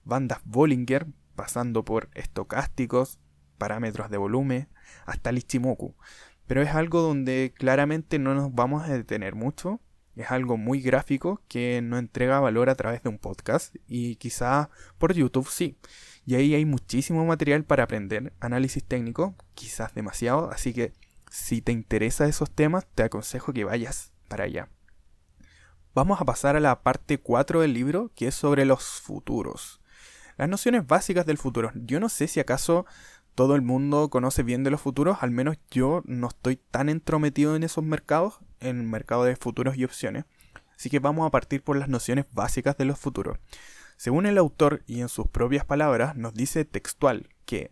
bandas 0.04 0.40
Bollinger, 0.46 1.08
pasando 1.36 1.86
por 1.86 2.10
estocásticos, 2.14 3.20
parámetros 3.58 4.10
de 4.10 4.18
volumen, 4.18 4.68
hasta 5.06 5.30
el 5.30 5.38
Ichimoku. 5.40 5.96
Pero 6.48 6.62
es 6.62 6.70
algo 6.70 7.02
donde 7.02 7.54
claramente 7.56 8.20
no 8.20 8.34
nos 8.34 8.54
vamos 8.54 8.84
a 8.84 8.94
detener 8.94 9.36
mucho. 9.36 9.80
Es 10.16 10.32
algo 10.32 10.58
muy 10.58 10.82
gráfico 10.82 11.42
que 11.48 11.82
no 11.82 11.98
entrega 11.98 12.40
valor 12.40 12.70
a 12.70 12.76
través 12.76 13.04
de 13.04 13.10
un 13.10 13.20
podcast 13.20 13.76
y 13.88 14.16
quizá 14.16 14.70
por 14.98 15.14
YouTube 15.14 15.48
sí. 15.48 15.78
Y 16.26 16.36
ahí 16.36 16.54
hay 16.56 16.66
muchísimo 16.66 17.26
material 17.26 17.64
para 17.64 17.84
aprender 17.84 18.34
análisis 18.40 18.84
técnico, 18.84 19.36
quizás 19.54 19.94
demasiado, 19.94 20.52
así 20.52 20.74
que 20.74 20.94
si 21.30 21.62
te 21.62 21.72
interesa 21.72 22.28
esos 22.28 22.52
temas 22.52 22.86
te 22.96 23.04
aconsejo 23.04 23.54
que 23.54 23.64
vayas 23.64 24.12
para 24.28 24.44
allá. 24.44 24.70
Vamos 25.94 26.22
a 26.22 26.26
pasar 26.26 26.56
a 26.56 26.60
la 26.60 26.82
parte 26.82 27.20
4 27.20 27.62
del 27.62 27.74
libro, 27.74 28.12
que 28.16 28.28
es 28.28 28.36
sobre 28.36 28.66
los 28.66 28.84
futuros. 28.84 29.82
Las 30.38 30.48
nociones 30.48 30.88
básicas 30.88 31.26
del 31.26 31.38
futuro. 31.38 31.72
Yo 31.76 32.00
no 32.00 32.10
sé 32.10 32.28
si 32.28 32.40
acaso 32.40 32.86
todo 33.40 33.56
el 33.56 33.62
mundo 33.62 34.10
conoce 34.10 34.44
bien 34.44 34.66
de 34.66 34.70
los 34.70 34.82
futuros, 34.82 35.20
al 35.22 35.32
menos 35.32 35.56
yo 35.72 36.02
no 36.04 36.28
estoy 36.28 36.58
tan 36.58 36.90
entrometido 36.90 37.56
en 37.56 37.64
esos 37.64 37.86
mercados, 37.86 38.42
en 38.60 38.82
el 38.82 38.86
mercado 38.86 39.24
de 39.24 39.38
futuros 39.38 39.78
y 39.78 39.86
opciones. 39.86 40.26
Así 40.76 40.90
que 40.90 41.00
vamos 41.00 41.26
a 41.26 41.32
partir 41.32 41.64
por 41.64 41.78
las 41.78 41.88
nociones 41.88 42.26
básicas 42.34 42.76
de 42.76 42.84
los 42.84 43.00
futuros. 43.00 43.40
Según 43.96 44.26
el 44.26 44.38
autor 44.38 44.84
y 44.88 45.00
en 45.00 45.08
sus 45.08 45.30
propias 45.30 45.64
palabras, 45.64 46.18
nos 46.18 46.34
dice 46.34 46.66
textual 46.66 47.30
que 47.46 47.72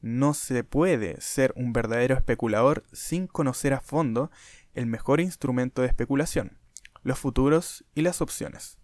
no 0.00 0.32
se 0.32 0.64
puede 0.64 1.20
ser 1.20 1.52
un 1.56 1.74
verdadero 1.74 2.14
especulador 2.14 2.82
sin 2.94 3.26
conocer 3.26 3.74
a 3.74 3.80
fondo 3.80 4.30
el 4.72 4.86
mejor 4.86 5.20
instrumento 5.20 5.82
de 5.82 5.88
especulación, 5.88 6.56
los 7.02 7.18
futuros 7.18 7.84
y 7.94 8.00
las 8.00 8.22
opciones. 8.22 8.78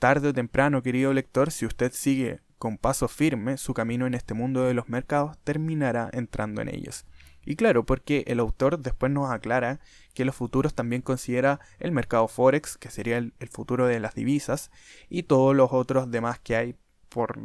Tarde 0.00 0.30
o 0.30 0.32
temprano, 0.32 0.82
querido 0.82 1.12
lector, 1.12 1.52
si 1.52 1.66
usted 1.66 1.92
sigue 1.92 2.40
con 2.62 2.78
paso 2.78 3.08
firme 3.08 3.56
su 3.56 3.74
camino 3.74 4.06
en 4.06 4.14
este 4.14 4.34
mundo 4.34 4.62
de 4.62 4.72
los 4.72 4.88
mercados, 4.88 5.36
terminará 5.42 6.08
entrando 6.12 6.62
en 6.62 6.68
ellos. 6.68 7.06
Y 7.44 7.56
claro, 7.56 7.84
porque 7.84 8.22
el 8.28 8.38
autor 8.38 8.78
después 8.78 9.10
nos 9.10 9.32
aclara 9.32 9.80
que 10.14 10.24
los 10.24 10.36
futuros 10.36 10.72
también 10.72 11.02
considera 11.02 11.58
el 11.80 11.90
mercado 11.90 12.28
Forex, 12.28 12.76
que 12.76 12.88
sería 12.88 13.18
el, 13.18 13.32
futuro 13.50 13.88
de 13.88 13.98
las 13.98 14.14
divisas, 14.14 14.70
y 15.08 15.24
todos 15.24 15.56
los 15.56 15.72
otros 15.72 16.12
demás 16.12 16.38
que 16.38 16.54
hay 16.54 16.76
por 17.08 17.36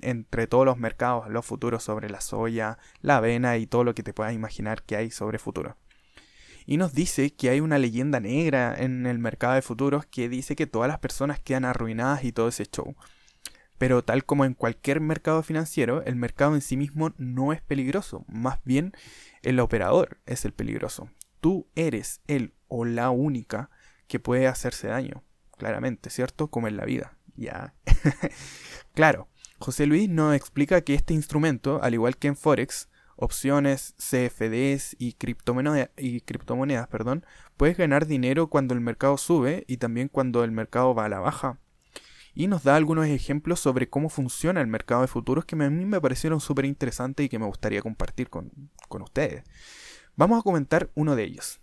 entre 0.00 0.48
todos 0.48 0.66
los 0.66 0.78
mercados, 0.78 1.28
los 1.28 1.46
futuros 1.46 1.84
sobre 1.84 2.10
la 2.10 2.20
soya, 2.20 2.78
la 3.02 3.18
avena 3.18 3.56
y 3.56 3.68
todo 3.68 3.84
lo 3.84 3.94
que 3.94 4.02
te 4.02 4.12
puedas 4.12 4.34
imaginar 4.34 4.82
que 4.82 4.96
hay 4.96 5.12
sobre 5.12 5.38
futuros 5.38 5.76
y 6.66 6.76
nos 6.78 6.94
dice 6.94 7.30
que 7.34 7.50
hay 7.50 7.60
una 7.60 7.78
leyenda 7.78 8.20
negra 8.20 8.74
en 8.76 9.06
el 9.06 9.18
mercado 9.18 9.54
de 9.54 9.62
futuros 9.62 10.06
que 10.06 10.28
dice 10.28 10.56
que 10.56 10.66
todas 10.66 10.88
las 10.88 10.98
personas 10.98 11.38
quedan 11.38 11.64
arruinadas 11.64 12.24
y 12.24 12.32
todo 12.32 12.48
ese 12.48 12.64
show. 12.64 12.96
Pero 13.78 14.04
tal 14.04 14.24
como 14.24 14.44
en 14.44 14.54
cualquier 14.54 15.00
mercado 15.00 15.42
financiero, 15.42 16.02
el 16.02 16.16
mercado 16.16 16.54
en 16.54 16.60
sí 16.60 16.76
mismo 16.76 17.12
no 17.16 17.52
es 17.52 17.60
peligroso, 17.60 18.24
más 18.28 18.58
bien 18.64 18.92
el 19.42 19.60
operador 19.60 20.20
es 20.26 20.44
el 20.44 20.52
peligroso. 20.52 21.10
Tú 21.40 21.68
eres 21.74 22.20
el 22.26 22.54
o 22.68 22.84
la 22.84 23.10
única 23.10 23.70
que 24.06 24.20
puede 24.20 24.46
hacerse 24.46 24.88
daño, 24.88 25.22
claramente, 25.58 26.10
¿cierto? 26.10 26.48
Como 26.48 26.68
en 26.68 26.76
la 26.76 26.84
vida. 26.84 27.16
Ya. 27.36 27.74
claro, 28.94 29.28
José 29.58 29.86
Luis 29.86 30.08
nos 30.08 30.34
explica 30.34 30.82
que 30.82 30.94
este 30.94 31.14
instrumento, 31.14 31.82
al 31.82 31.94
igual 31.94 32.16
que 32.16 32.28
en 32.28 32.36
Forex, 32.36 32.88
opciones, 33.16 33.94
CFDs 33.98 34.96
y, 34.98 35.16
y 35.16 36.20
criptomonedas, 36.20 36.88
perdón, 36.88 37.24
puedes 37.56 37.76
ganar 37.76 38.06
dinero 38.06 38.48
cuando 38.48 38.74
el 38.74 38.80
mercado 38.80 39.16
sube 39.16 39.64
y 39.68 39.78
también 39.78 40.08
cuando 40.08 40.44
el 40.44 40.50
mercado 40.50 40.94
va 40.94 41.06
a 41.06 41.08
la 41.08 41.20
baja. 41.20 41.58
Y 42.34 42.48
nos 42.48 42.64
da 42.64 42.76
algunos 42.76 43.06
ejemplos 43.06 43.60
sobre 43.60 43.88
cómo 43.88 44.08
funciona 44.08 44.60
el 44.60 44.66
mercado 44.66 45.02
de 45.02 45.08
futuros 45.08 45.44
que 45.44 45.54
a 45.54 45.70
mí 45.70 45.84
me 45.84 46.00
parecieron 46.00 46.40
súper 46.40 46.64
interesantes 46.64 47.24
y 47.24 47.28
que 47.28 47.38
me 47.38 47.46
gustaría 47.46 47.80
compartir 47.80 48.28
con, 48.28 48.50
con 48.88 49.02
ustedes. 49.02 49.44
Vamos 50.16 50.40
a 50.40 50.42
comentar 50.42 50.90
uno 50.94 51.14
de 51.16 51.24
ellos. 51.24 51.60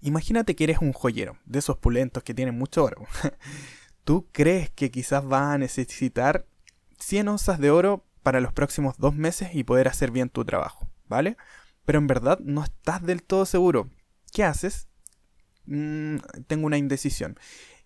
Imagínate 0.00 0.54
que 0.54 0.64
eres 0.64 0.78
un 0.78 0.92
joyero, 0.92 1.38
de 1.46 1.58
esos 1.58 1.78
pulentos 1.78 2.22
que 2.22 2.34
tienen 2.34 2.58
mucho 2.58 2.84
oro. 2.84 3.06
Tú 4.04 4.28
crees 4.32 4.70
que 4.70 4.90
quizás 4.90 5.24
vas 5.24 5.54
a 5.54 5.58
necesitar 5.58 6.46
100 6.98 7.28
onzas 7.28 7.58
de 7.58 7.70
oro 7.70 8.04
para 8.22 8.40
los 8.40 8.52
próximos 8.52 8.96
dos 8.98 9.14
meses 9.14 9.50
y 9.52 9.64
poder 9.64 9.88
hacer 9.88 10.10
bien 10.10 10.28
tu 10.28 10.44
trabajo, 10.44 10.88
¿vale? 11.06 11.36
Pero 11.84 11.98
en 11.98 12.06
verdad 12.06 12.38
no 12.40 12.64
estás 12.64 13.02
del 13.02 13.22
todo 13.22 13.46
seguro. 13.46 13.88
¿Qué 14.32 14.44
haces? 14.44 14.88
Mm, 15.66 16.16
tengo 16.46 16.66
una 16.66 16.76
indecisión. 16.76 17.38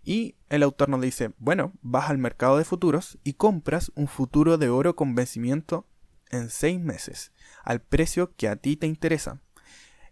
Y 0.02 0.36
el 0.48 0.62
autor 0.62 0.88
nos 0.88 1.00
dice, 1.00 1.32
bueno, 1.38 1.72
vas 1.82 2.10
al 2.10 2.18
mercado 2.18 2.58
de 2.58 2.64
futuros 2.64 3.18
y 3.22 3.34
compras 3.34 3.92
un 3.94 4.08
futuro 4.08 4.58
de 4.58 4.68
oro 4.68 4.96
con 4.96 5.14
vencimiento 5.14 5.86
en 6.30 6.48
seis 6.48 6.80
meses, 6.80 7.32
al 7.64 7.80
precio 7.80 8.34
que 8.36 8.48
a 8.48 8.56
ti 8.56 8.76
te 8.76 8.86
interesa. 8.86 9.40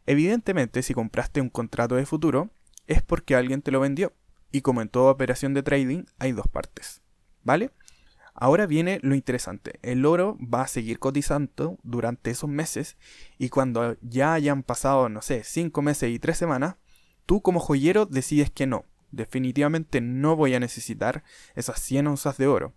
Evidentemente, 0.07 0.83
si 0.83 0.94
compraste 0.94 1.40
un 1.40 1.51
contrato 1.51 1.94
de 1.94 2.07
futuro, 2.07 2.51
es 2.87 3.03
porque 3.03 3.35
alguien 3.35 3.62
te 3.62 3.70
lo 3.70 3.81
vendió. 3.81 4.14
Y 4.51 4.62
como 4.62 4.81
en 4.81 4.88
toda 4.88 5.12
operación 5.12 5.55
de 5.55 5.62
trading, 5.62 6.05
hay 6.18 6.33
dos 6.33 6.48
partes. 6.48 7.03
¿Vale? 7.44 7.70
Ahora 8.40 8.66
viene 8.66 9.01
lo 9.03 9.14
interesante. 9.14 9.81
El 9.83 10.07
oro 10.07 10.38
va 10.40 10.62
a 10.62 10.68
seguir 10.68 10.98
cotizando 10.98 11.77
durante 11.83 12.31
esos 12.31 12.48
meses 12.48 12.96
y 13.37 13.48
cuando 13.48 13.96
ya 14.01 14.33
hayan 14.33 14.62
pasado, 14.62 15.09
no 15.09 15.22
sé, 15.22 15.42
5 15.42 15.83
meses 15.83 16.11
y 16.11 16.20
3 16.20 16.38
semanas, 16.38 16.77
tú 17.27 17.42
como 17.42 17.59
joyero 17.59 18.07
decides 18.07 18.51
que 18.51 18.66
no. 18.66 18.85
Definitivamente 19.11 20.01
no 20.01 20.37
voy 20.37 20.55
a 20.55 20.61
necesitar 20.61 21.25
esas 21.55 21.81
100 21.81 22.07
onzas 22.07 22.37
de 22.37 22.47
oro. 22.47 22.75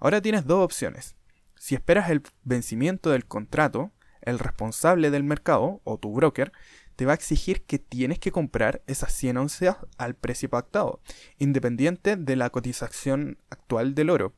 Ahora 0.00 0.20
tienes 0.20 0.46
dos 0.46 0.64
opciones. 0.64 1.16
Si 1.58 1.74
esperas 1.74 2.10
el 2.10 2.22
vencimiento 2.44 3.10
del 3.10 3.26
contrato, 3.26 3.92
el 4.22 4.38
responsable 4.38 5.10
del 5.10 5.24
mercado 5.24 5.80
o 5.84 5.98
tu 5.98 6.12
broker 6.12 6.52
te 6.96 7.06
va 7.06 7.12
a 7.12 7.14
exigir 7.14 7.62
que 7.62 7.78
tienes 7.78 8.18
que 8.18 8.32
comprar 8.32 8.82
esas 8.86 9.12
100 9.12 9.36
onzas 9.36 9.76
al 9.98 10.14
precio 10.14 10.48
pactado, 10.48 11.00
independiente 11.38 12.16
de 12.16 12.36
la 12.36 12.50
cotización 12.50 13.38
actual 13.50 13.94
del 13.94 14.10
oro. 14.10 14.34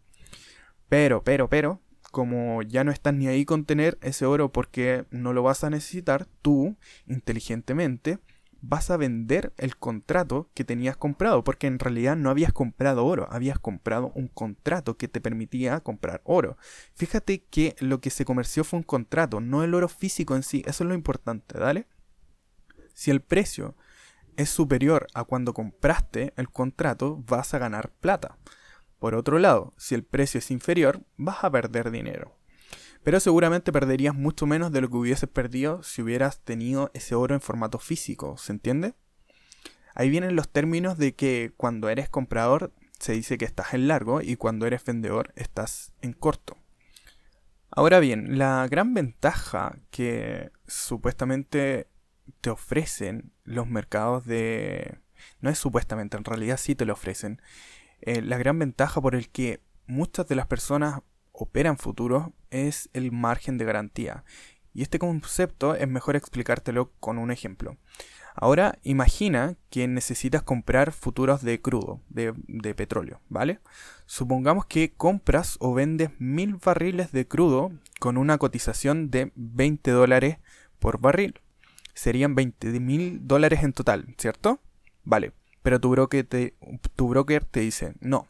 Pero, 0.88 1.22
pero, 1.22 1.48
pero, 1.48 1.80
como 2.10 2.62
ya 2.62 2.84
no 2.84 2.90
estás 2.90 3.14
ni 3.14 3.28
ahí 3.28 3.44
con 3.44 3.64
tener 3.64 3.98
ese 4.00 4.26
oro 4.26 4.50
porque 4.50 5.06
no 5.10 5.32
lo 5.32 5.42
vas 5.42 5.64
a 5.64 5.70
necesitar, 5.70 6.26
tú, 6.42 6.76
inteligentemente, 7.06 8.18
vas 8.60 8.90
a 8.90 8.96
vender 8.96 9.52
el 9.56 9.76
contrato 9.76 10.50
que 10.54 10.64
tenías 10.64 10.96
comprado, 10.96 11.44
porque 11.44 11.66
en 11.66 11.78
realidad 11.78 12.16
no 12.16 12.30
habías 12.30 12.52
comprado 12.52 13.04
oro, 13.06 13.28
habías 13.30 13.58
comprado 13.58 14.12
un 14.14 14.28
contrato 14.28 14.96
que 14.96 15.08
te 15.08 15.20
permitía 15.20 15.80
comprar 15.80 16.20
oro. 16.24 16.56
Fíjate 16.94 17.44
que 17.44 17.76
lo 17.78 18.00
que 18.00 18.10
se 18.10 18.24
comerció 18.24 18.64
fue 18.64 18.78
un 18.78 18.84
contrato, 18.84 19.40
no 19.40 19.62
el 19.62 19.74
oro 19.74 19.88
físico 19.88 20.34
en 20.34 20.42
sí, 20.42 20.62
eso 20.66 20.84
es 20.84 20.88
lo 20.88 20.94
importante, 20.94 21.58
¿dale? 21.58 21.86
Si 22.94 23.10
el 23.10 23.20
precio 23.20 23.76
es 24.36 24.50
superior 24.50 25.06
a 25.14 25.24
cuando 25.24 25.54
compraste 25.54 26.32
el 26.36 26.48
contrato, 26.48 27.22
vas 27.26 27.54
a 27.54 27.58
ganar 27.58 27.90
plata. 28.00 28.38
Por 28.98 29.14
otro 29.14 29.38
lado, 29.38 29.74
si 29.76 29.94
el 29.94 30.04
precio 30.04 30.38
es 30.38 30.50
inferior, 30.50 31.02
vas 31.16 31.44
a 31.44 31.50
perder 31.50 31.90
dinero. 31.90 32.37
Pero 33.02 33.20
seguramente 33.20 33.72
perderías 33.72 34.14
mucho 34.14 34.46
menos 34.46 34.72
de 34.72 34.80
lo 34.80 34.88
que 34.88 34.96
hubieses 34.96 35.28
perdido 35.28 35.82
si 35.82 36.02
hubieras 36.02 36.40
tenido 36.40 36.90
ese 36.94 37.14
oro 37.14 37.34
en 37.34 37.40
formato 37.40 37.78
físico, 37.78 38.36
¿se 38.36 38.52
entiende? 38.52 38.94
Ahí 39.94 40.10
vienen 40.10 40.36
los 40.36 40.48
términos 40.48 40.98
de 40.98 41.14
que 41.14 41.52
cuando 41.56 41.88
eres 41.88 42.08
comprador 42.08 42.72
se 42.98 43.12
dice 43.12 43.38
que 43.38 43.44
estás 43.44 43.74
en 43.74 43.88
largo 43.88 44.20
y 44.20 44.36
cuando 44.36 44.66
eres 44.66 44.84
vendedor 44.84 45.32
estás 45.36 45.92
en 46.02 46.12
corto. 46.12 46.56
Ahora 47.70 48.00
bien, 48.00 48.38
la 48.38 48.66
gran 48.68 48.94
ventaja 48.94 49.78
que 49.90 50.50
supuestamente 50.66 51.88
te 52.40 52.50
ofrecen 52.50 53.32
los 53.44 53.66
mercados 53.66 54.24
de... 54.24 54.98
No 55.40 55.50
es 55.50 55.58
supuestamente, 55.58 56.16
en 56.16 56.24
realidad 56.24 56.58
sí 56.58 56.74
te 56.74 56.84
lo 56.84 56.92
ofrecen. 56.92 57.42
Eh, 58.00 58.22
la 58.22 58.38
gran 58.38 58.58
ventaja 58.58 59.00
por 59.00 59.14
el 59.14 59.28
que 59.28 59.60
muchas 59.86 60.28
de 60.28 60.36
las 60.36 60.46
personas 60.46 61.00
operan 61.38 61.78
futuros 61.78 62.28
es 62.50 62.90
el 62.92 63.12
margen 63.12 63.58
de 63.58 63.64
garantía. 63.64 64.24
Y 64.74 64.82
este 64.82 64.98
concepto 64.98 65.74
es 65.74 65.88
mejor 65.88 66.16
explicártelo 66.16 66.92
con 67.00 67.18
un 67.18 67.30
ejemplo. 67.30 67.76
Ahora 68.34 68.78
imagina 68.82 69.56
que 69.70 69.88
necesitas 69.88 70.42
comprar 70.42 70.92
futuros 70.92 71.42
de 71.42 71.60
crudo, 71.60 72.00
de, 72.08 72.32
petróleo, 72.74 73.20
¿vale? 73.28 73.58
Supongamos 74.06 74.66
que 74.66 74.92
compras 74.92 75.56
o 75.60 75.74
vendes 75.74 76.10
mil 76.18 76.56
barriles 76.56 77.10
de 77.10 77.26
crudo 77.26 77.72
con 77.98 78.16
una 78.16 78.38
cotización 78.38 79.10
de 79.10 79.32
20 79.34 79.90
dólares 79.90 80.38
por 80.78 81.00
barril. 81.00 81.40
Serían 81.94 82.36
20 82.36 82.78
mil 82.78 83.26
dólares 83.26 83.64
en 83.64 83.72
total, 83.72 84.14
¿cierto? 84.18 84.60
Vale, 85.02 85.32
pero 85.62 85.80
tu 85.80 85.90
broker 85.90 86.24
te, 86.24 86.54
tu 86.94 87.08
broker 87.08 87.44
te 87.44 87.60
dice, 87.60 87.94
no, 88.00 88.28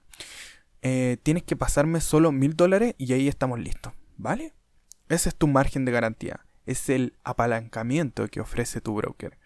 eh, 0.82 1.16
tienes 1.22 1.42
que 1.42 1.56
pasarme 1.56 2.00
solo 2.00 2.32
mil 2.32 2.54
dólares 2.54 2.94
y 2.98 3.12
ahí 3.12 3.28
estamos 3.28 3.58
listos, 3.58 3.92
¿vale? 4.16 4.54
Ese 5.08 5.30
es 5.30 5.36
tu 5.36 5.46
margen 5.46 5.84
de 5.84 5.92
garantía, 5.92 6.46
es 6.66 6.88
el 6.88 7.16
apalancamiento 7.24 8.28
que 8.28 8.40
ofrece 8.40 8.80
tu 8.80 8.94
broker 8.94 9.38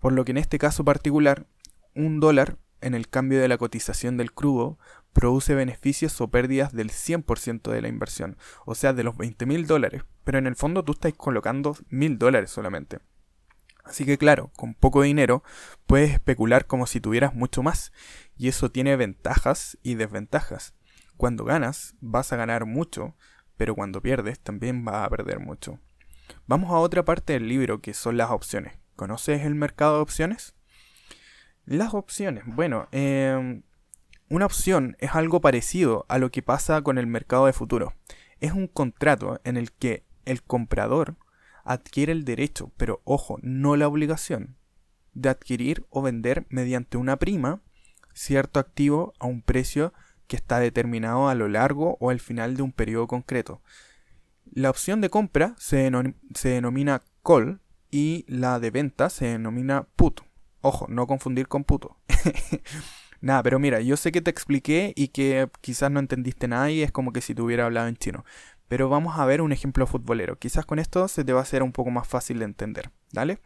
por 0.00 0.12
lo 0.12 0.24
que 0.24 0.32
en 0.32 0.38
este 0.38 0.58
caso 0.58 0.84
particular, 0.84 1.46
un 1.94 2.18
dólar 2.18 2.56
en 2.80 2.94
el 2.94 3.08
cambio 3.08 3.40
de 3.40 3.48
la 3.48 3.58
cotización 3.58 4.16
del 4.16 4.32
crudo 4.32 4.78
produce 5.12 5.54
beneficios 5.54 6.18
o 6.20 6.28
pérdidas 6.28 6.72
del 6.72 6.90
100% 6.90 7.70
de 7.70 7.82
la 7.82 7.88
inversión, 7.88 8.36
o 8.64 8.74
sea, 8.74 8.92
de 8.92 9.04
los 9.04 9.16
20 9.16 9.44
mil 9.44 9.66
dólares, 9.66 10.02
pero 10.24 10.38
en 10.38 10.46
el 10.46 10.56
fondo 10.56 10.82
tú 10.82 10.92
estás 10.92 11.12
colocando 11.14 11.76
mil 11.90 12.18
dólares 12.18 12.50
solamente. 12.50 12.98
Así 13.84 14.04
que 14.04 14.18
claro, 14.18 14.50
con 14.56 14.74
poco 14.74 15.02
dinero 15.02 15.42
puedes 15.86 16.12
especular 16.12 16.66
como 16.66 16.86
si 16.86 17.00
tuvieras 17.00 17.34
mucho 17.34 17.62
más, 17.62 17.92
y 18.36 18.48
eso 18.48 18.70
tiene 18.70 18.96
ventajas 18.96 19.78
y 19.82 19.94
desventajas. 19.94 20.74
Cuando 21.16 21.44
ganas, 21.44 21.94
vas 22.00 22.32
a 22.32 22.36
ganar 22.36 22.64
mucho, 22.66 23.14
pero 23.56 23.74
cuando 23.74 24.00
pierdes, 24.00 24.40
también 24.40 24.84
vas 24.84 25.06
a 25.06 25.10
perder 25.10 25.38
mucho. 25.38 25.78
Vamos 26.46 26.70
a 26.70 26.78
otra 26.78 27.04
parte 27.04 27.34
del 27.34 27.48
libro 27.48 27.80
que 27.80 27.94
son 27.94 28.16
las 28.16 28.30
opciones. 28.30 28.78
¿Conoces 28.96 29.44
el 29.44 29.54
mercado 29.54 29.96
de 29.96 30.02
opciones? 30.02 30.54
Las 31.66 31.94
opciones. 31.94 32.44
Bueno, 32.46 32.88
em, 32.92 33.62
una 34.28 34.46
opción 34.46 34.96
es 34.98 35.14
algo 35.14 35.40
parecido 35.40 36.06
a 36.08 36.18
lo 36.18 36.30
que 36.30 36.42
pasa 36.42 36.82
con 36.82 36.98
el 36.98 37.06
mercado 37.06 37.46
de 37.46 37.52
futuro. 37.52 37.94
Es 38.40 38.52
un 38.52 38.66
contrato 38.66 39.40
en 39.44 39.56
el 39.56 39.72
que 39.72 40.04
el 40.24 40.42
comprador 40.42 41.16
adquiere 41.72 42.10
el 42.10 42.24
derecho, 42.24 42.72
pero 42.76 43.00
ojo, 43.04 43.38
no 43.42 43.76
la 43.76 43.86
obligación, 43.86 44.56
de 45.14 45.28
adquirir 45.28 45.86
o 45.90 46.02
vender 46.02 46.46
mediante 46.48 46.96
una 46.96 47.16
prima 47.16 47.60
cierto 48.12 48.58
activo 48.58 49.12
a 49.20 49.26
un 49.26 49.40
precio 49.40 49.92
que 50.26 50.34
está 50.34 50.58
determinado 50.58 51.28
a 51.28 51.34
lo 51.36 51.48
largo 51.48 51.96
o 52.00 52.10
al 52.10 52.18
final 52.18 52.56
de 52.56 52.62
un 52.62 52.72
periodo 52.72 53.06
concreto. 53.06 53.62
La 54.52 54.68
opción 54.68 55.00
de 55.00 55.10
compra 55.10 55.54
se, 55.58 55.90
denomina 56.42 57.02
call 57.24 57.60
y 57.88 58.24
la 58.26 58.58
de 58.58 58.72
venta 58.72 59.08
se 59.08 59.26
denomina 59.26 59.86
puto. 59.94 60.24
Ojo, 60.62 60.86
no 60.88 61.06
confundir 61.06 61.46
con 61.46 61.62
puto. 61.62 61.98
nada, 63.20 63.44
pero 63.44 63.60
mira, 63.60 63.80
yo 63.80 63.96
sé 63.96 64.10
que 64.10 64.20
te 64.20 64.30
expliqué 64.30 64.92
y 64.96 65.08
que 65.08 65.48
quizás 65.60 65.90
no 65.92 66.00
entendiste 66.00 66.48
nada 66.48 66.68
y 66.70 66.82
es 66.82 66.90
como 66.90 67.12
que 67.12 67.20
si 67.20 67.32
te 67.32 67.42
hubiera 67.42 67.66
hablado 67.66 67.86
en 67.86 67.96
chino. 67.96 68.24
Pero 68.70 68.88
vamos 68.88 69.18
a 69.18 69.26
ver 69.26 69.42
un 69.42 69.50
ejemplo 69.50 69.84
futbolero. 69.84 70.38
Quizás 70.38 70.64
con 70.64 70.78
esto 70.78 71.08
se 71.08 71.24
te 71.24 71.32
va 71.32 71.40
a 71.40 71.42
hacer 71.42 71.64
un 71.64 71.72
poco 71.72 71.90
más 71.90 72.06
fácil 72.06 72.38
de 72.38 72.44
entender. 72.44 72.92
¿Dale? 73.10 73.40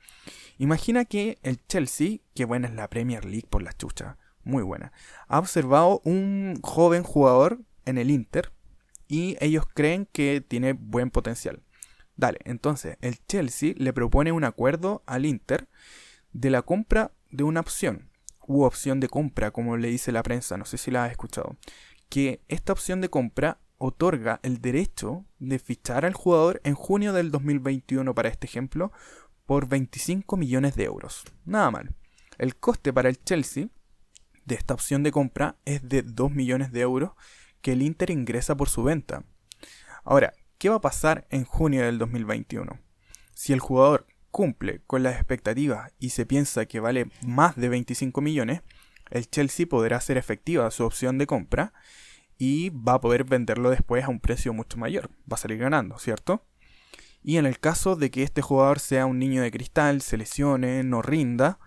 Imagina 0.59 1.07
que 1.07 1.39
el 1.43 1.67
Chelsea, 1.67 2.19
que 2.35 2.45
buena 2.45 2.69
es 2.69 2.75
la 2.75 2.91
Premier 2.91 3.25
League 3.25 3.47
por 3.49 3.63
la 3.63 3.73
chucha, 3.73 4.19
muy 4.43 4.63
buena, 4.63 4.93
ha 5.27 5.39
observado 5.39 6.03
un 6.05 6.61
joven 6.63 7.05
jugador 7.05 7.63
en 7.87 7.97
el 7.97 8.11
Inter 8.11 8.53
y 9.09 9.39
ellos 9.41 9.65
creen 9.73 10.07
que 10.13 10.45
tiene 10.47 10.75
buen 10.75 11.11
potencial. 11.11 11.63
Dale, 12.19 12.41
entonces 12.45 12.99
el 13.01 13.17
Chelsea 13.27 13.73
le 13.79 13.95
propone 13.95 14.31
un 14.31 14.45
acuerdo 14.45 15.03
al 15.07 15.25
Inter 15.25 15.69
de 16.35 16.51
la 16.51 16.61
compra 16.61 17.13
de 17.31 17.45
una 17.45 17.61
opción, 17.61 18.11
u 18.47 18.65
opción 18.65 19.01
de 19.01 19.09
compra, 19.09 19.53
como 19.53 19.79
le 19.79 19.89
dice 19.89 20.13
la 20.13 20.23
prensa, 20.23 20.59
no 20.59 20.67
sé 20.67 20.77
si 20.77 20.91
la 20.91 21.07
has 21.07 21.13
escuchado, 21.13 21.57
que 22.11 22.43
esta 22.49 22.75
opción 22.75 23.01
de 23.01 23.09
compra 23.09 23.59
otorga 23.79 24.41
el 24.43 24.61
derecho 24.61 25.25
de 25.39 25.59
fichar 25.59 26.05
al 26.05 26.15
jugador 26.15 26.61
en 26.65 26.75
junio 26.75 27.13
del 27.13 27.31
2021, 27.31 28.15
para 28.15 28.29
este 28.29 28.47
ejemplo, 28.47 28.93
por 29.47 29.69
25 29.69 30.37
millones 30.37 30.77
de 30.77 30.85
euros. 30.85 31.25
Nada 31.45 31.71
mal. 31.71 31.95
El 32.39 32.57
coste 32.57 32.93
para 32.93 33.09
el 33.09 33.23
Chelsea 33.23 33.69
de 34.45 34.55
esta 34.55 34.75
opción 34.75 35.03
de 35.03 35.13
compra 35.13 35.57
es 35.65 35.89
de 35.89 36.03
2 36.03 36.31
millones 36.31 36.73
de 36.73 36.81
euros 36.81 37.13
que 37.61 37.73
el 37.73 37.83
Inter 37.83 38.11
ingresa 38.11 38.57
por 38.57 38.69
su 38.69 38.83
venta. 38.83 39.25
Ahora, 40.05 40.35
¿Qué 40.65 40.71
va 40.71 40.77
a 40.77 40.81
pasar 40.81 41.27
en 41.29 41.45
junio 41.45 41.85
del 41.85 41.99
2021? 41.99 42.79
Si 43.35 43.53
el 43.53 43.61
jugador 43.61 44.07
cumple 44.31 44.81
con 44.87 45.03
las 45.03 45.17
expectativas 45.17 45.93
y 45.99 46.09
se 46.09 46.25
piensa 46.25 46.65
que 46.65 46.81
vale 46.81 47.11
más 47.27 47.57
de 47.57 47.69
25 47.69 48.23
millones, 48.23 48.63
el 49.11 49.29
Chelsea 49.29 49.67
podrá 49.67 49.99
hacer 49.99 50.17
efectiva 50.17 50.71
su 50.71 50.85
opción 50.85 51.19
de 51.19 51.27
compra 51.27 51.75
y 52.39 52.71
va 52.71 52.95
a 52.95 53.01
poder 53.01 53.25
venderlo 53.25 53.71
después 53.71 54.05
a 54.05 54.09
un 54.09 54.21
precio 54.21 54.53
mucho 54.53 54.79
mayor. 54.79 55.11
Va 55.31 55.35
a 55.35 55.39
salir 55.39 55.59
ganando, 55.59 55.99
¿cierto? 55.99 56.45
Y 57.23 57.39
en 57.39 57.47
el 57.47 57.59
caso 57.59 57.97
de 57.97 58.11
que 58.11 58.23
este 58.23 58.43
jugador 58.43 58.81
sea 58.81 59.07
un 59.07 59.19
niño 59.19 59.43
de 59.43 59.51
cristal, 59.51 60.03
se 60.03 60.19
lesione, 60.19 60.83
no 60.85 61.01
rinda, 61.01 61.59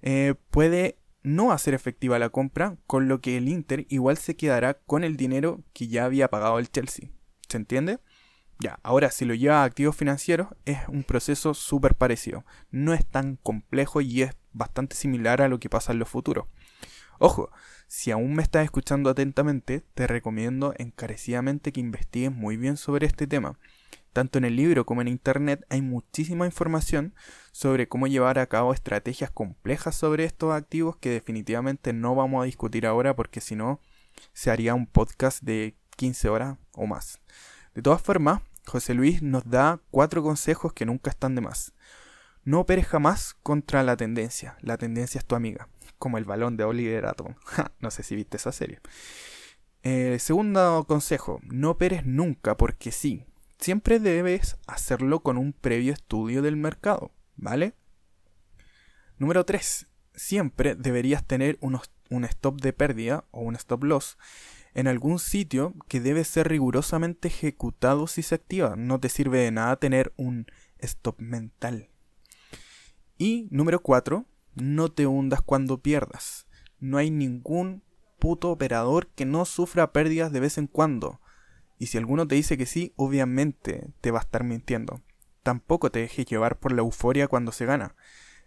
eh, 0.00 0.34
puede 0.50 0.98
no 1.22 1.52
hacer 1.52 1.74
efectiva 1.74 2.18
la 2.18 2.30
compra, 2.30 2.76
con 2.86 3.08
lo 3.08 3.20
que 3.20 3.36
el 3.36 3.48
Inter 3.48 3.86
igual 3.88 4.16
se 4.16 4.36
quedará 4.36 4.74
con 4.74 5.04
el 5.04 5.16
dinero 5.16 5.62
que 5.72 5.86
ya 5.88 6.04
había 6.04 6.28
pagado 6.28 6.58
el 6.58 6.70
Chelsea. 6.70 7.10
¿Se 7.48 7.56
entiende? 7.58 7.98
Ya, 8.58 8.78
ahora 8.82 9.10
si 9.10 9.24
lo 9.24 9.34
lleva 9.34 9.62
a 9.62 9.64
activos 9.64 9.96
financieros 9.96 10.48
es 10.64 10.78
un 10.88 11.04
proceso 11.04 11.52
súper 11.52 11.94
parecido. 11.94 12.44
No 12.70 12.94
es 12.94 13.04
tan 13.04 13.36
complejo 13.36 14.00
y 14.00 14.22
es 14.22 14.36
bastante 14.52 14.96
similar 14.96 15.42
a 15.42 15.48
lo 15.48 15.58
que 15.58 15.68
pasa 15.68 15.92
en 15.92 15.98
los 15.98 16.08
futuros. 16.08 16.46
Ojo, 17.24 17.52
si 17.86 18.10
aún 18.10 18.34
me 18.34 18.42
estás 18.42 18.64
escuchando 18.64 19.08
atentamente, 19.08 19.84
te 19.94 20.08
recomiendo 20.08 20.74
encarecidamente 20.76 21.70
que 21.70 21.78
investigues 21.78 22.32
muy 22.32 22.56
bien 22.56 22.76
sobre 22.76 23.06
este 23.06 23.28
tema. 23.28 23.60
Tanto 24.12 24.38
en 24.38 24.44
el 24.44 24.56
libro 24.56 24.84
como 24.84 25.02
en 25.02 25.06
internet 25.06 25.64
hay 25.68 25.82
muchísima 25.82 26.46
información 26.46 27.14
sobre 27.52 27.86
cómo 27.86 28.08
llevar 28.08 28.40
a 28.40 28.48
cabo 28.48 28.74
estrategias 28.74 29.30
complejas 29.30 29.94
sobre 29.94 30.24
estos 30.24 30.52
activos 30.52 30.96
que 30.96 31.10
definitivamente 31.10 31.92
no 31.92 32.16
vamos 32.16 32.42
a 32.42 32.46
discutir 32.46 32.88
ahora 32.88 33.14
porque 33.14 33.40
si 33.40 33.54
no 33.54 33.78
se 34.32 34.50
haría 34.50 34.74
un 34.74 34.88
podcast 34.88 35.44
de 35.44 35.76
15 35.94 36.28
horas 36.28 36.58
o 36.72 36.88
más. 36.88 37.20
De 37.72 37.82
todas 37.82 38.02
formas, 38.02 38.40
José 38.66 38.94
Luis 38.94 39.22
nos 39.22 39.48
da 39.48 39.78
cuatro 39.92 40.24
consejos 40.24 40.72
que 40.72 40.86
nunca 40.86 41.10
están 41.10 41.36
de 41.36 41.42
más. 41.42 41.72
No 42.42 42.58
operes 42.58 42.88
jamás 42.88 43.36
contra 43.44 43.84
la 43.84 43.96
tendencia. 43.96 44.56
La 44.60 44.76
tendencia 44.76 45.20
es 45.20 45.24
tu 45.24 45.36
amiga. 45.36 45.68
Como 46.02 46.18
el 46.18 46.24
balón 46.24 46.56
de 46.56 46.64
Oliver 46.64 47.06
Atom. 47.06 47.36
no 47.78 47.92
sé 47.92 48.02
si 48.02 48.16
viste 48.16 48.36
esa 48.36 48.50
serie. 48.50 48.80
Eh, 49.84 50.16
segundo 50.18 50.84
consejo. 50.88 51.40
No 51.44 51.70
operes 51.70 52.04
nunca 52.04 52.56
porque 52.56 52.90
sí. 52.90 53.24
Siempre 53.60 54.00
debes 54.00 54.56
hacerlo 54.66 55.20
con 55.20 55.38
un 55.38 55.52
previo 55.52 55.92
estudio 55.92 56.42
del 56.42 56.56
mercado. 56.56 57.12
¿Vale? 57.36 57.74
Número 59.16 59.44
3. 59.44 59.86
Siempre 60.12 60.74
deberías 60.74 61.24
tener 61.24 61.56
un 61.60 62.24
stop 62.24 62.60
de 62.60 62.72
pérdida 62.72 63.24
o 63.30 63.42
un 63.42 63.54
stop 63.54 63.84
loss 63.84 64.18
en 64.74 64.88
algún 64.88 65.20
sitio 65.20 65.72
que 65.86 66.00
debe 66.00 66.24
ser 66.24 66.48
rigurosamente 66.48 67.28
ejecutado 67.28 68.08
si 68.08 68.24
se 68.24 68.34
activa. 68.34 68.74
No 68.74 68.98
te 68.98 69.08
sirve 69.08 69.38
de 69.38 69.52
nada 69.52 69.76
tener 69.76 70.12
un 70.16 70.46
stop 70.80 71.20
mental. 71.20 71.90
Y 73.18 73.46
número 73.52 73.80
4, 73.80 74.26
no 74.54 74.90
te 74.90 75.06
hundas 75.06 75.42
cuando 75.42 75.78
pierdas. 75.78 76.46
No 76.78 76.98
hay 76.98 77.10
ningún 77.10 77.82
puto 78.18 78.50
operador 78.50 79.08
que 79.08 79.24
no 79.24 79.44
sufra 79.44 79.92
pérdidas 79.92 80.32
de 80.32 80.40
vez 80.40 80.58
en 80.58 80.66
cuando. 80.66 81.20
Y 81.78 81.86
si 81.86 81.98
alguno 81.98 82.26
te 82.26 82.34
dice 82.34 82.56
que 82.56 82.66
sí, 82.66 82.92
obviamente 82.96 83.88
te 84.00 84.10
va 84.10 84.20
a 84.20 84.22
estar 84.22 84.44
mintiendo. 84.44 85.02
Tampoco 85.42 85.90
te 85.90 86.00
dejes 86.00 86.26
llevar 86.26 86.58
por 86.58 86.72
la 86.72 86.82
euforia 86.82 87.28
cuando 87.28 87.52
se 87.52 87.66
gana. 87.66 87.96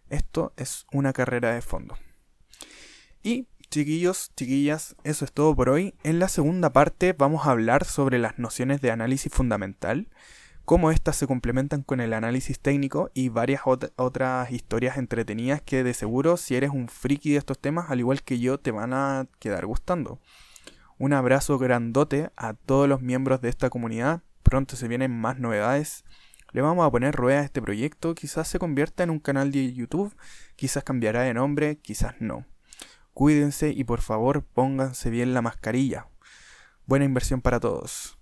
Esto 0.10 0.54
es 0.56 0.86
una 0.92 1.12
carrera 1.12 1.54
de 1.54 1.62
fondo. 1.62 1.98
Y 3.22 3.48
Chiquillos, 3.70 4.32
chiquillas, 4.36 4.96
eso 5.04 5.26
es 5.26 5.34
todo 5.34 5.56
por 5.56 5.70
hoy. 5.70 5.96
En 6.04 6.20
la 6.20 6.30
segunda 6.30 6.72
parte 6.72 7.14
vamos 7.14 7.46
a 7.46 7.52
hablar 7.52 7.84
sobre 7.84 8.20
las 8.20 8.40
nociones 8.40 8.80
de 8.80 8.92
análisis 8.92 9.34
fundamental, 9.34 10.08
cómo 10.66 10.90
éstas 10.90 11.16
se 11.16 11.28
complementan 11.28 11.84
con 11.84 12.02
el 12.02 12.12
análisis 12.14 12.60
técnico 12.60 13.12
y 13.14 13.30
varias 13.30 13.62
otras 13.66 14.52
historias 14.52 14.98
entretenidas 14.98 15.62
que 15.62 15.84
de 15.84 15.94
seguro 15.94 16.38
si 16.38 16.56
eres 16.56 16.72
un 16.72 16.90
friki 16.90 17.32
de 17.32 17.38
estos 17.38 17.60
temas, 17.60 17.92
al 17.92 18.00
igual 18.00 18.24
que 18.24 18.40
yo, 18.40 18.60
te 18.60 18.72
van 18.72 18.94
a 18.94 19.28
quedar 19.40 19.66
gustando. 19.68 20.20
Un 20.98 21.14
abrazo 21.14 21.60
grandote 21.60 22.32
a 22.36 22.54
todos 22.54 22.90
los 22.90 23.02
miembros 23.02 23.42
de 23.42 23.50
esta 23.50 23.70
comunidad. 23.70 24.24
Pronto 24.44 24.76
se 24.76 24.88
vienen 24.88 25.12
más 25.12 25.40
novedades. 25.40 26.04
Le 26.52 26.62
vamos 26.62 26.88
a 26.88 26.92
poner 26.92 27.14
rueda 27.14 27.42
a 27.42 27.44
este 27.44 27.62
proyecto. 27.62 28.16
Quizás 28.16 28.48
se 28.48 28.60
convierta 28.60 29.04
en 29.04 29.10
un 29.10 29.20
canal 29.20 29.52
de 29.52 29.74
YouTube. 29.74 30.16
Quizás 30.56 30.84
cambiará 30.84 31.24
de 31.24 31.34
nombre. 31.34 31.78
Quizás 31.80 32.16
no. 32.20 32.46
Cuídense 33.14 33.70
y 33.70 33.84
por 33.84 34.02
favor 34.02 34.44
pónganse 34.44 35.10
bien 35.10 35.34
la 35.34 35.42
mascarilla. 35.42 36.08
Buena 36.86 37.06
inversión 37.06 37.42
para 37.42 37.60
todos. 37.60 38.18